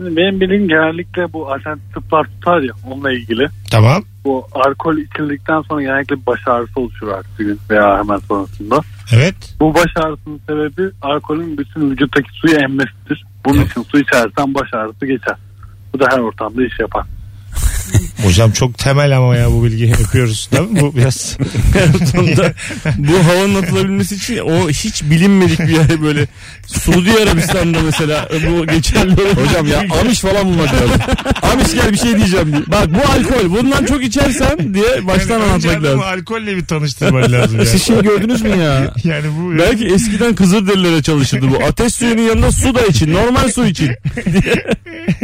[0.00, 3.48] Benim bildiğim genellikle bu asen tıplar tutar ya onunla ilgili.
[3.70, 4.04] Tamam.
[4.24, 8.80] Bu alkol içildikten sonra genellikle baş ağrısı oluşur ertesi gün veya hemen sonrasında.
[9.12, 9.34] Evet.
[9.60, 13.24] Bu baş ağrısının sebebi alkolün bütün vücuttaki suyu emmesidir.
[13.44, 15.36] Bunun için su içersen baş ağrısı geçer.
[15.94, 17.06] Bu da her ortamda iş yapar.
[18.24, 20.48] Hocam çok temel ama ya bu bilgi öpüyoruz.
[20.52, 20.80] Değil mi?
[20.80, 21.36] Bu biraz
[21.94, 22.52] Ortamda
[22.98, 26.26] bu havanın atılabilmesi için o hiç bilinmedik bir yer böyle
[26.66, 30.90] Suudi Arabistan'da mesela bu geçerli olan- Hocam ya Amiş falan bulmak lazım.
[31.42, 32.62] Amiş gel bir şey diyeceğim diye.
[32.66, 36.00] Bak bu alkol bundan çok içersen diye baştan Yani anlatmak lazım.
[36.00, 37.66] alkolle bir tanıştırman lazım ya.
[37.70, 38.94] Siz şey gördünüz mü ya?
[39.04, 41.64] Yani bu Belki eskiden Kızılderililere çalışırdı bu.
[41.64, 43.12] Ateş suyunun yanında su da için.
[43.14, 43.90] Normal su için.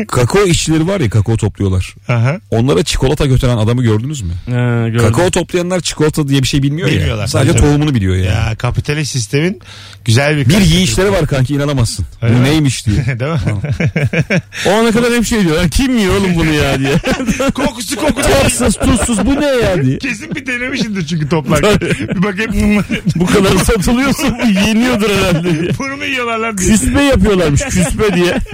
[0.09, 1.95] Kakao işçileri var ya kakao topluyorlar.
[2.09, 2.41] Aha.
[2.57, 4.33] Onlara çikolata götüren adamı gördünüz mü?
[4.47, 4.99] Gördüm.
[4.99, 7.29] Kakao toplayanlar çikolata diye bir şey bilmiyor Bilmiyorlar, ya.
[7.29, 8.27] Sadece tabii, tohumunu biliyor yani.
[8.27, 9.61] Ya kapitalist sistemin
[10.05, 12.07] güzel bir Bir yiyişleri var kanki inanamazsın.
[12.23, 12.45] Öyle Bu mi?
[12.45, 12.97] neymiş diye.
[13.21, 13.39] Değil mi?
[14.67, 15.63] O ana kadar hep şey diyor.
[15.63, 16.95] "Ya Kim yiyor oğlum bunu ya diye.
[17.55, 18.23] Kokusu koku.
[18.23, 19.99] Tatsız tuzsuz bu ne ya diye.
[19.99, 21.81] Kesin bir denemişindir çünkü toplarken.
[21.81, 22.85] bir bakayım
[23.17, 25.71] Bu kadar satılıyorsa bu yeniyordur herhalde diye.
[25.79, 26.71] bunu mu yiyorlar diye.
[26.71, 28.37] Küspe yapıyorlarmış küspe diye.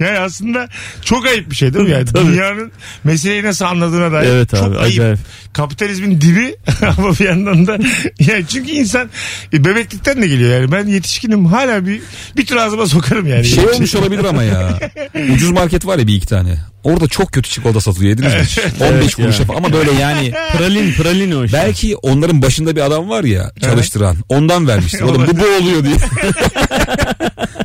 [0.00, 0.68] Yani aslında
[1.04, 1.90] çok ayıp bir şey değil mi?
[1.90, 2.72] Yani dünyanın
[3.04, 4.92] meseleyi nasıl anladığına dair Evet çok abi, ayıp.
[5.00, 5.18] acayip.
[5.52, 6.56] Kapitalizmin dibi
[6.98, 7.78] ama bir yandan da
[8.20, 9.10] yani çünkü insan
[9.52, 12.00] e, bebeklikten de geliyor yani ben yetişkinim hala bir
[12.36, 13.44] bir tur ağzıma sokarım yani.
[13.44, 14.78] Şey olmuş olabilir ama ya.
[15.34, 16.58] Ucuz market var ya bir iki tane.
[16.84, 18.40] Orada çok kötü çikolata satılıyor yediniz mi?
[18.42, 18.58] hiç?
[18.80, 21.56] 15 Evet falan ama böyle yani Pralin pralin o işte.
[21.58, 24.16] belki onların başında bir adam var ya çalıştıran.
[24.28, 25.00] Ondan vermiştir.
[25.02, 25.94] Oğlum bu bu oluyor diye.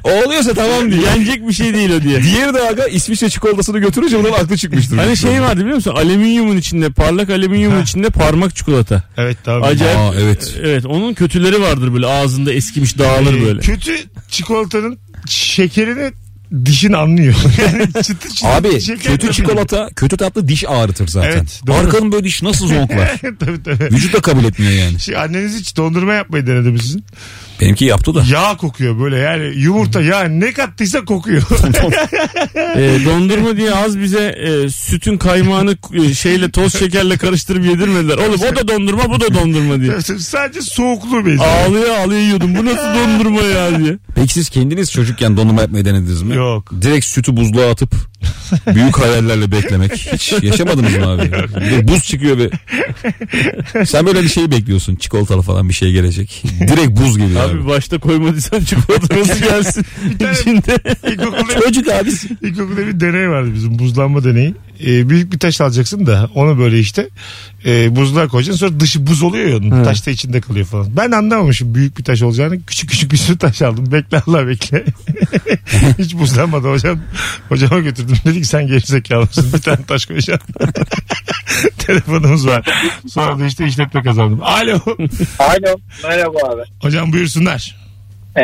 [0.06, 1.02] O oluyorsa tamam diye.
[1.02, 2.24] Yenecek bir şey değil o diye.
[2.24, 4.98] Diğeri de aga İsviçre çikolatasını götürünce bunun aklı çıkmıştır.
[4.98, 5.94] Hani şey vardı biliyor musun?
[5.96, 9.04] Alüminyumun içinde parlak alüminyumun içinde parmak çikolata.
[9.18, 9.64] Evet tamam.
[9.64, 9.98] Acayip.
[10.00, 10.56] Aa, evet.
[10.64, 13.60] Evet onun kötüleri vardır böyle ağzında eskimiş dağılır böyle.
[13.62, 13.96] Kötü
[14.30, 16.12] çikolatanın şekerini
[16.66, 17.36] dişin anlıyor.
[17.66, 19.34] Yani çıtır çıtır Abi şeker kötü yapıyor.
[19.34, 21.32] çikolata kötü tatlı diş ağrıtır zaten.
[21.32, 21.76] Evet, doğru.
[21.78, 23.18] Arkanın böyle diş nasıl zonklar.
[23.40, 23.84] tabii tabii.
[23.96, 25.00] Vücut da kabul etmiyor yani.
[25.00, 27.04] Şey, anneniz hiç dondurma yapmayı denedi mi sizin?
[27.62, 28.24] Benimki yaptı da.
[28.32, 31.42] Yağ kokuyor böyle yani yumurta yağ ne kattıysa kokuyor.
[32.76, 38.18] Ee, dondurma diye az bize e, sütün kaymağını e, şeyle toz şekerle karıştırıp yedirmediler.
[38.18, 40.02] Oğlum o da dondurma bu da dondurma diye.
[40.20, 41.46] Sadece soğukluğu benziyor.
[41.46, 42.56] Ağlıyor ağlıyor yiyordum.
[42.56, 43.98] Bu nasıl dondurma ya diye.
[44.16, 46.36] Peki siz kendiniz çocukken dondurma yapmayı denediniz mi?
[46.36, 46.72] Yok.
[46.82, 47.96] Direkt sütü buzluğa atıp
[48.76, 49.92] büyük hayallerle beklemek.
[49.92, 51.32] Hiç yaşamadınız mı abi?
[51.62, 52.50] Bir de buz çıkıyor ve
[53.86, 54.96] sen böyle bir şey bekliyorsun.
[54.96, 56.44] Çikolatalı falan bir şey gelecek.
[56.62, 57.60] Direkt buz geliyor abi.
[57.60, 59.86] Abi başta koymadıysan çikolata nasıl gelsin
[60.34, 60.78] içinde.
[61.12, 62.28] İlkokulda, Çocuk abisi.
[62.42, 64.54] ilkokulda bir deney vardı bizim buzlanma deneyi.
[64.84, 67.10] Ee, büyük bir taş alacaksın da onu böyle işte
[67.66, 69.84] e, buzluğa koyacaksın sonra dışı buz oluyor ya onun.
[69.84, 70.98] Taş da içinde kalıyor falan.
[70.98, 72.66] Ben anlamamışım büyük bir taş olacağını.
[72.66, 73.92] Küçük küçük bir sürü taş aldım.
[73.92, 74.84] Bekle Allah bekle.
[75.98, 77.00] Hiç buzlanmadı hocam.
[77.50, 78.16] Hocama götürdüm.
[78.26, 79.54] Dedi ki sen gerizekalısın.
[79.54, 80.40] Bir tane taş koyacağım.
[81.78, 82.70] Telefonumuz var.
[83.08, 84.44] Sonra da işte işletme kazandım.
[84.44, 84.80] Alo.
[85.40, 85.76] Alo.
[86.04, 86.62] Merhaba abi.
[86.82, 87.76] Hocam buyursunlar.
[88.38, 88.42] Ee,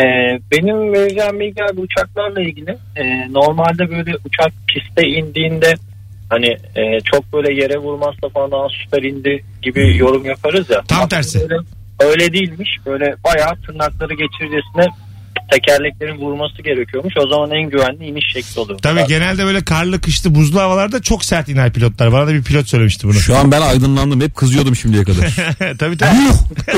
[0.51, 2.77] benim vereceğim bilgi abi uçaklarla ilgili.
[2.95, 5.73] Ee, normalde böyle uçak piste indiğinde
[6.31, 10.81] hani e, çok böyle yere vurmazsa falan "Aa, süper indi gibi yorum yaparız ya.
[10.87, 11.39] Tam Aslında tersi.
[11.39, 11.55] Öyle,
[11.99, 12.69] öyle değilmiş.
[12.85, 14.87] Böyle bayağı tırnakları geçircesine
[15.51, 17.13] tekerleklerin vurması gerekiyormuş.
[17.25, 18.79] O zaman en güvenli iniş şekli oluyor.
[18.79, 22.11] Tabii genelde böyle karlı kışlı buzlu havalarda çok sert iner pilotlar.
[22.13, 23.13] Bana da bir pilot söylemişti bunu.
[23.13, 24.21] Şu an ben aydınlandım.
[24.21, 25.35] Hep kızıyordum şimdiye kadar.
[25.79, 26.17] tabii tabii.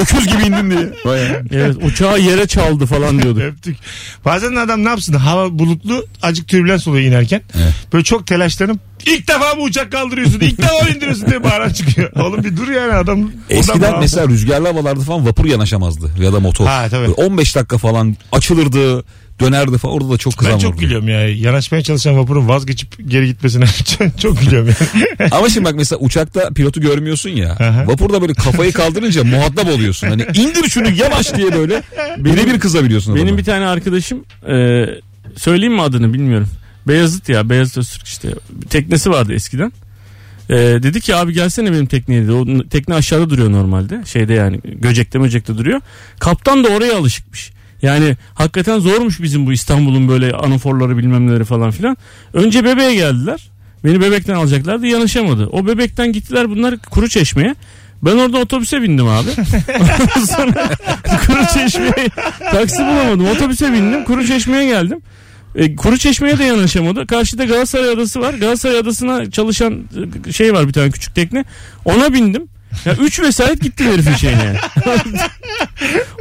[0.01, 0.89] Öküz gibi indin diye.
[1.05, 1.43] Bayağı.
[1.51, 3.39] Evet uçağı yere çaldı falan diyordu.
[3.43, 3.77] Öptük.
[4.25, 5.13] Bazen adam ne yapsın?
[5.13, 7.41] Hava bulutlu acık türbülans oluyor inerken.
[7.57, 7.73] Evet.
[7.93, 10.39] Böyle çok telaşlanıp ilk defa mı uçak kaldırıyorsun?
[10.39, 12.11] İlk defa mı indiriyorsun diye bağıran çıkıyor.
[12.15, 13.31] Oğlum bir dur yani adam.
[13.49, 16.65] Eskiden mesela rüzgarlı havalarda falan vapur yanaşamazdı ya da motor.
[16.65, 17.01] Ha, tabii.
[17.01, 19.03] Böyle 15 dakika falan açılırdı,
[19.39, 19.95] dönerdi falan.
[19.95, 20.81] Orada da çok Ben kızan çok olurdu.
[20.81, 21.27] gülüyorum ya.
[21.29, 23.65] Yanaşmaya çalışan vapurun vazgeçip geri gitmesine
[24.21, 24.69] çok gülüyorum
[25.19, 25.29] yani.
[25.31, 27.51] Ama şimdi bak mesela uçakta pilotu görmüyorsun ya.
[27.51, 27.87] Aha.
[27.87, 30.07] Vapurda böyle kafayı kaldırınca muhatap oluyorsun.
[30.07, 31.83] Hani indir şunu yavaş diye böyle
[32.17, 33.37] birebir kızabiliyorsun Benim adama.
[33.37, 34.85] bir tane arkadaşım e,
[35.37, 36.47] söyleyeyim mi adını bilmiyorum.
[36.87, 38.29] Beyazıt ya Beyazıt Öztürk işte
[38.69, 39.71] teknesi vardı eskiden.
[40.49, 42.31] E, dedi ki abi gelsene benim tekneye dedi.
[42.31, 44.01] O tekne aşağıda duruyor normalde.
[44.05, 45.81] Şeyde yani Göcek'te Möcek'te duruyor.
[46.19, 47.51] Kaptan da oraya alışıkmış.
[47.81, 51.97] Yani hakikaten zormuş bizim bu İstanbul'un böyle anaforları bilmem neleri falan filan.
[52.33, 53.49] Önce bebeğe geldiler.
[53.83, 55.47] Beni bebekten alacaklardı yanaşamadı.
[55.47, 57.55] O bebekten gittiler bunlar kuru çeşmeye.
[58.03, 59.29] Ben orada otobüse bindim abi.
[60.27, 60.69] Sonra
[61.25, 62.09] kuru çeşmeye
[62.51, 63.27] taksi bulamadım.
[63.27, 64.03] Otobüse bindim.
[64.03, 65.01] Kuru çeşmeye geldim.
[65.55, 67.07] E, kuru çeşmeye de yanaşamadı.
[67.07, 68.33] Karşıda Galatasaray Adası var.
[68.33, 69.83] Galatasaray Adası'na çalışan
[70.27, 71.45] e, şey var bir tane küçük tekne.
[71.85, 72.47] Ona bindim.
[72.85, 74.55] Ya üç vesayet gittim herifin şeyine.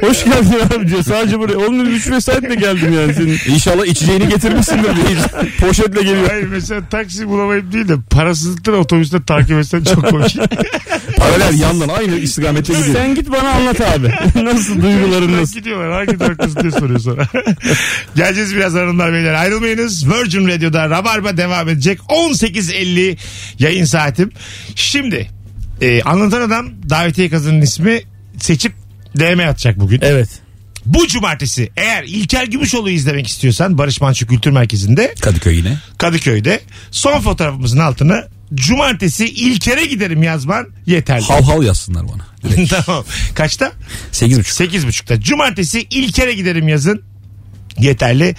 [0.01, 1.03] Hoş geldin abi diyor.
[1.03, 1.57] Sadece buraya.
[1.57, 3.39] Onun üç vesayetle geldim yani senin.
[3.55, 5.17] İnşallah içeceğini getirmişsindir diye.
[5.59, 6.29] Poşetle geliyor.
[6.29, 10.37] Hayır mesela taksi bulamayıp değil de parasızlıktan otobüste takip etsen çok komik.
[11.17, 12.95] Paralel yandan aynı istikamette gidiyor.
[12.95, 14.11] Sen git bana anlat abi.
[14.43, 15.53] nasıl duyguların nasıl?
[15.53, 17.27] Gidiyorlar hangi duraktasın diye soruyor sonra.
[18.15, 20.09] Geleceğiz biraz hanımlar beyler ayrılmayınız.
[20.09, 21.99] Virgin Radio'da Rabarba devam edecek.
[21.99, 23.17] 18.50
[23.59, 24.31] yayın saatim.
[24.75, 25.29] Şimdi
[25.83, 28.01] e, anlatan adam davetiye kazanın ismi
[28.39, 28.73] seçip
[29.17, 29.99] DM atacak bugün.
[30.01, 30.29] Evet.
[30.85, 35.77] Bu cumartesi eğer İlker Gümüşoğlu'yu izlemek istiyorsan Barış Manço Kültür Merkezi'nde Kadıköy yine.
[35.97, 36.61] Kadıköy'de
[36.91, 38.23] son fotoğrafımızın altına
[38.53, 41.23] cumartesi İlker'e giderim yazman yeterli.
[41.23, 42.25] Hav hav yazsınlar bana.
[42.43, 42.75] Direkt.
[42.85, 43.05] tamam.
[43.35, 43.71] Kaçta?
[44.11, 44.67] 8.30.
[44.67, 45.21] 8.30'da.
[45.21, 47.01] Cumartesi İlker'e giderim yazın.
[47.79, 48.35] Yeterli.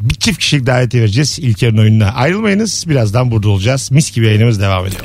[0.00, 2.12] bir çift kişilik davetiye vereceğiz İlker'in oyununa.
[2.12, 2.84] Ayrılmayınız.
[2.88, 3.90] Birazdan burada olacağız.
[3.90, 5.04] Mis gibi yayınımız devam ediyor.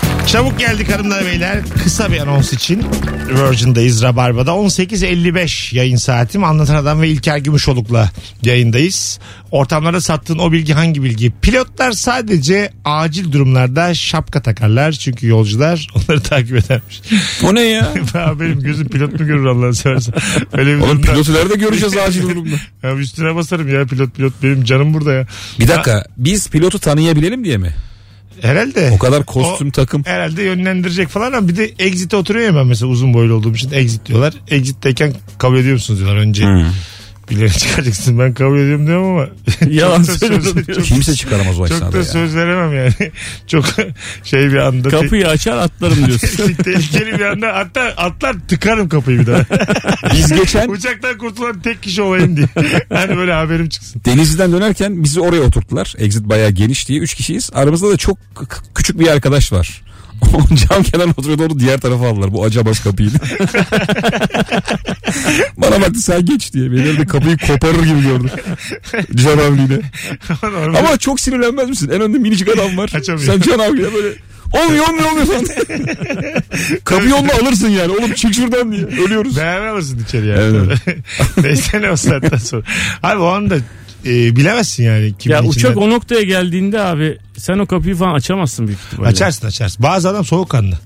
[0.27, 1.59] Çabuk geldik hanımlar beyler.
[1.83, 2.85] Kısa bir anons için
[3.29, 4.51] Virgin'dayız Rabarba'da.
[4.51, 6.43] 18.55 yayın saatim.
[6.43, 8.11] Anlatan Adam ve İlker Gümüşoluk'la
[8.43, 9.19] yayındayız.
[9.51, 11.31] Ortamlarda sattığın o bilgi hangi bilgi?
[11.41, 14.91] Pilotlar sadece acil durumlarda şapka takarlar.
[14.91, 17.01] Çünkü yolcular onları takip edermiş.
[17.43, 17.93] O ne ya?
[18.39, 20.13] Benim gözüm pilot mu görür Allah'ını seversen.
[20.53, 22.55] Öyle bir Oğlum pilotu nerede göreceğiz acil durumda?
[22.83, 24.33] Ya üstüne basarım ya pilot pilot.
[24.43, 25.27] Benim canım burada ya.
[25.59, 27.75] Bir dakika biz pilotu tanıyabilelim diye mi?
[28.41, 28.91] Herhalde.
[28.95, 30.03] O kadar kostüm O- takım.
[30.05, 33.71] Herhalde yönlendirecek falan ama bir de exit'e oturuyor ya ben mesela uzun boylu olduğum için
[33.73, 34.33] exit diyorlar.
[34.47, 36.45] Exit'teyken kabul ediyor musunuz diyorlar önce.
[36.45, 36.65] Hmm.
[37.31, 39.27] Birileri çıkacaksın ben kabul ediyorum diyorum ama.
[39.69, 40.03] Yalan.
[40.75, 42.03] Çok, Kimse çıkaramaz o çok da ya.
[42.03, 43.11] söz veremem yani.
[43.47, 43.65] çok
[44.23, 44.89] şey bir anda.
[44.89, 46.53] Kapıyı açar atlarım diyorsun.
[46.53, 49.45] Tehlikeli bir anda hatta atlar tıkarım kapıyı bir daha.
[50.13, 52.47] Biz geçen Uçaktan kurtulan tek kişi olayım diye.
[52.93, 54.01] Hani böyle haberim çıksın.
[54.05, 55.93] Denizli'den dönerken bizi oraya oturttular.
[55.97, 56.99] Exit bayağı geniş diye.
[56.99, 57.49] Üç kişiyiz.
[57.53, 58.17] Aramızda da çok
[58.75, 59.81] küçük bir arkadaş var.
[60.69, 62.33] Cam kenarına oturuyordu onu diğer tarafa aldılar.
[62.33, 63.17] Bu acabas kapıydı.
[65.57, 66.71] Bana baktı sen geç diye.
[66.71, 68.29] Beni de kapıyı koparır gibi gördüm.
[69.15, 69.81] Can Avli'yle.
[70.43, 70.79] Normal.
[70.79, 71.89] Ama çok sinirlenmez misin?
[71.93, 72.91] En önde minicik adam var.
[72.95, 73.25] Açamıyor.
[73.25, 74.13] Sen Can Avli'yle böyle
[74.53, 75.45] olmuyor olmuyor olmuyor falan.
[76.83, 77.91] Kapıyı onunla alırsın yani.
[77.91, 78.85] Oğlum çık şuradan diye.
[78.85, 79.37] Ölüyoruz.
[79.37, 80.57] Beraber alırsın içeri yani.
[80.57, 80.97] Evet.
[81.43, 82.63] Neyse ne o saatten sonra.
[83.03, 83.57] Abi o anda
[84.05, 85.13] e, bilemezsin yani.
[85.19, 85.87] Kimin ya uçak içinden.
[85.87, 89.09] o noktaya geldiğinde abi sen o kapıyı falan açamazsın büyük ihtimalle.
[89.09, 89.83] Açarsın açarsın.
[89.83, 90.79] Bazı adam soğukkanlı.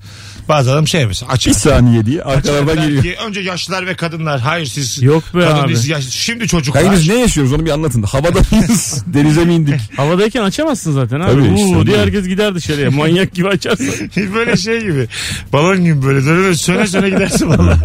[0.48, 1.54] Bazı adam şey mesela açar.
[1.54, 3.02] Bir saniye diye der geliyor.
[3.02, 4.40] ki, önce yaşlılar ve kadınlar.
[4.40, 5.68] Hayır siz Yok be kadın abi.
[5.68, 6.84] değilsiniz, yaşlı- Şimdi çocuklar.
[6.84, 8.02] Hayır biz ne yaşıyoruz onu bir anlatın.
[8.02, 9.04] Havada mıyız?
[9.14, 9.80] Denize mi indik?
[9.96, 11.32] Havadayken açamazsın zaten abi.
[11.32, 12.90] Tabii işte, Uuu diye herkes gider dışarıya.
[12.90, 14.10] Manyak gibi açarsın.
[14.34, 15.08] böyle şey gibi.
[15.52, 16.26] Balon gibi böyle.
[16.26, 17.78] Döne söne söne gidersin valla.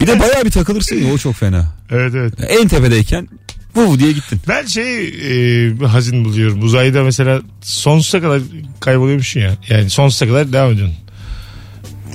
[0.00, 1.66] Bir de bayağı bir takılırsın ya o çok fena.
[1.90, 2.34] evet evet.
[2.48, 3.28] En tepedeyken
[3.74, 4.40] bu diye gittin.
[4.48, 6.62] Ben şey e, hazin buluyorum.
[6.62, 8.40] Uzayda mesela sonsuza kadar
[8.80, 9.56] kayboluyormuşsun ya.
[9.68, 10.96] Yani sonsuza kadar devam ediyorsun.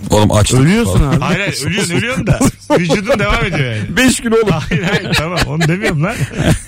[0.10, 0.60] Oğlum açtık.
[0.60, 1.20] Ölüyorsun abi.
[1.20, 2.40] Hayır hayır ölüyorsun ölüyorsun da.
[2.80, 3.98] Vücudun devam ediyor yani.
[3.98, 4.50] 5 gün oğlum.
[4.50, 6.16] Hayır hayır tamam onu demiyorum lan.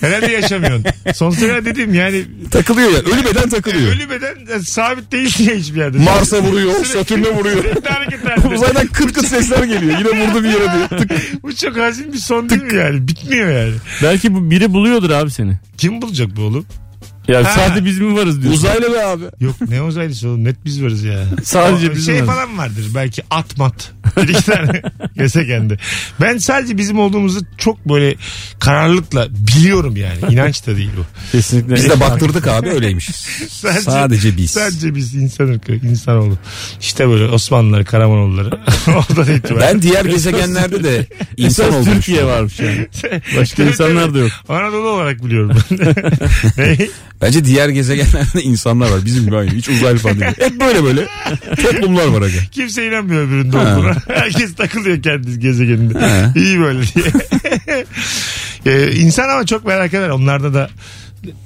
[0.00, 0.84] Herhalde yaşamıyorsun.
[1.14, 2.98] Sonsuza kadar dediğim yani Takılıyor ya.
[2.98, 3.92] Ölü beden takılıyor.
[3.96, 5.98] ölü beden e, sabit değil diye hiçbir yerde.
[5.98, 7.62] Mars'a vuruyor, Satürn'e vuruyor.
[7.62, 8.54] Sürekli hareket halinde.
[8.54, 9.98] Uzaydan kıt kıt sesler geliyor.
[9.98, 11.00] Yine vurdu bir yere diye.
[11.00, 11.42] Tık.
[11.42, 13.08] Bu çok hazin bir son değil mi yani?
[13.08, 13.74] Bitmiyor yani.
[14.02, 15.52] Belki bu biri buluyordur abi seni.
[15.78, 16.66] Kim bulacak bu oğlum?
[17.28, 17.50] Ya Ha.
[17.56, 18.58] sadece biz mi varız diyorsun.
[18.60, 19.24] Uzaylı be abi.
[19.40, 21.24] Yok ne uzaylısı oğlum net biz varız ya.
[21.44, 22.26] Sadece O biz Şey varız.
[22.26, 23.92] falan vardır belki at mat.
[24.16, 24.82] Bir iki tane
[25.16, 25.78] gezegende.
[26.20, 28.14] Ben sadece bizim olduğumuzu çok böyle
[28.60, 30.32] kararlılıkla biliyorum yani.
[30.34, 31.04] İnanç da değil bu.
[31.32, 31.74] Kesinlikle.
[31.74, 33.16] Biz de baktırdık abi öyleymişiz.
[33.50, 34.50] Sadece, Sadece biz.
[34.50, 36.38] Sadece biz insan ırkı, insanoğlu.
[36.80, 38.50] İşte böyle Osmanlıları, Karamanoğulları.
[38.88, 39.60] Oradan itibaren.
[39.74, 41.06] Ben diğer gezegenlerde de
[41.36, 41.92] insan Esas oldum.
[41.94, 42.86] Türkiye varmış yani.
[43.38, 44.30] Başka insanlar da yok.
[44.48, 45.94] Anadolu olarak biliyorum ben.
[46.58, 46.76] Ne?
[47.22, 49.04] Bence diğer gezegenlerde insanlar var.
[49.04, 49.50] Bizim gibi aynı.
[49.50, 50.32] Hiç uzaylı falan değil.
[50.38, 51.06] Hep böyle böyle
[51.62, 52.38] toplumlar var aga.
[52.52, 53.76] Kimse inanmıyor öbüründe Ha.
[53.78, 53.96] olduğuna.
[54.08, 55.98] Herkes takılıyor kendi gezegeninde.
[55.98, 56.32] Ha.
[56.36, 57.04] İyi böyle diye.
[58.66, 60.08] ee, insan ama çok merak eder.
[60.08, 60.70] Onlarda da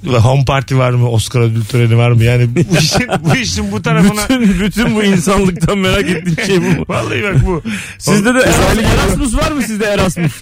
[0.07, 1.11] home party var mı?
[1.11, 2.25] Oscar ödül töreni var mı?
[2.25, 4.41] Yani bu işin bu, işin bu tarafına...
[4.41, 6.85] Bütün, bütün bu insanlıktan merak ettiğim şey bu.
[6.93, 7.63] Vallahi bak bu.
[7.99, 10.33] Sizde de Erasmus var mı sizde Erasmus?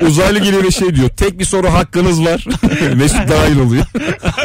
[0.08, 1.08] Uzaylı geliyor ve şey diyor.
[1.08, 2.46] Tek bir soru hakkınız var.
[2.96, 3.84] Mesut dahil oluyor.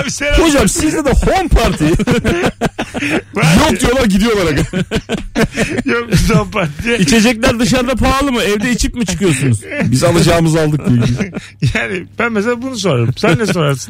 [0.01, 1.85] Abi sen Hocam sizde de home party.
[3.35, 4.61] Yok diyorlar gidiyorlar aga.
[5.85, 6.95] Yok biz home party.
[6.99, 8.41] İçecekler dışarıda pahalı mı?
[8.41, 9.61] Evde içip mi çıkıyorsunuz?
[9.83, 11.31] Biz alacağımızı aldık diye.
[11.75, 13.13] Yani ben mesela bunu sorarım.
[13.17, 13.88] Sen ne sorarsın?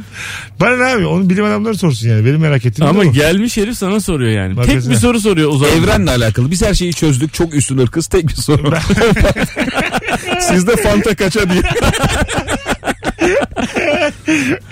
[0.59, 1.05] Bana ne abi?
[1.05, 2.25] Onu bilim adamları sorsun yani.
[2.25, 4.57] Benim merak ettiğim Ama de gelmiş herif sana soruyor yani.
[4.57, 4.93] Bak Tek mesela.
[4.93, 5.77] bir soru soruyor uzay.
[5.77, 6.51] Evrenle alakalı.
[6.51, 7.33] Biz her şeyi çözdük.
[7.33, 8.07] Çok üstün ırkız.
[8.07, 8.71] Tek bir soru.
[10.39, 11.61] Sizde fanta kaça diye.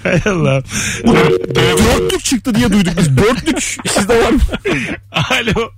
[0.04, 0.64] Hay Allah.
[1.56, 3.18] Dörtlük çıktı diye duyduk biz.
[3.18, 4.40] Dörtlük sizde var mı?
[5.12, 5.70] Alo.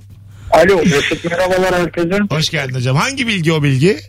[0.51, 2.19] Alo Mesut merhabalar herkese.
[2.29, 2.95] Hoş geldin hocam.
[2.95, 3.99] Hangi bilgi o bilgi?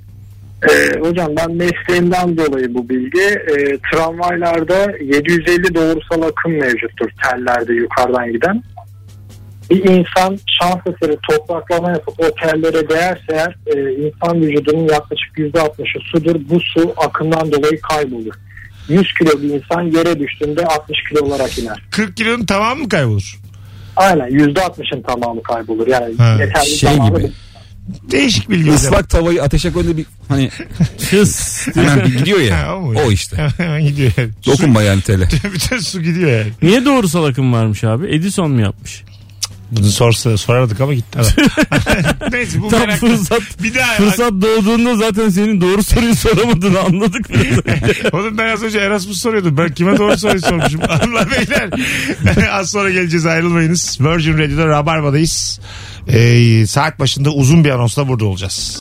[0.69, 3.21] Ee, hocam ben mesleğimden dolayı bu bilgi.
[3.21, 8.63] Ee, tramvaylarda 750 doğrusal akım mevcuttur tellerde yukarıdan giden.
[9.71, 16.01] Bir insan şans eseri topraklama yapıp o tellere değerse eğer e, insan vücudunun yaklaşık %60'ı
[16.13, 16.37] sudur.
[16.51, 18.35] Bu su akımdan dolayı kaybolur.
[18.89, 21.83] 100 kilo bir insan yere düştüğünde 60 kilo olarak iner.
[21.91, 23.41] 40 kilonun tamamı mı kaybolur?
[23.97, 25.87] Aynen %60'ın tamamı kaybolur.
[25.87, 27.31] Yani Ha, yeterli şey zamanı gibi.
[28.11, 28.77] Değişik bilgi hocam.
[28.77, 30.51] Islak tavayı ateşe koyduğunda bir hani
[31.11, 31.67] Hız.
[31.75, 32.59] hemen bir gidiyor ya.
[32.67, 33.01] Ha, o mu?
[33.07, 33.37] o işte.
[33.57, 34.31] Hemen gidiyor yani.
[34.47, 35.29] Dokunma yani tele.
[35.55, 36.53] Bütün su gidiyor yani.
[36.63, 38.15] Niye doğrusal akım varmış abi?
[38.15, 39.03] Edison mu yapmış?
[39.73, 41.33] Bunu sorsa, sorardık ama gitti adam.
[42.33, 47.27] Neyse bu Tam merak fırsat Bir daha fırsat doğduğunda zaten senin doğru soruyu soramadığını anladık.
[48.13, 49.57] Oğlum ben az önce Erasmus soruyordum.
[49.57, 50.81] Ben kime doğru soruyu sormuşum.
[50.89, 51.71] Allah beyler.
[52.53, 53.99] az sonra geleceğiz ayrılmayınız.
[54.01, 55.61] Virgin Radio'da Rabarba'dayız.
[56.09, 58.79] Ee, saat başında uzun bir anonsla burada olacağız.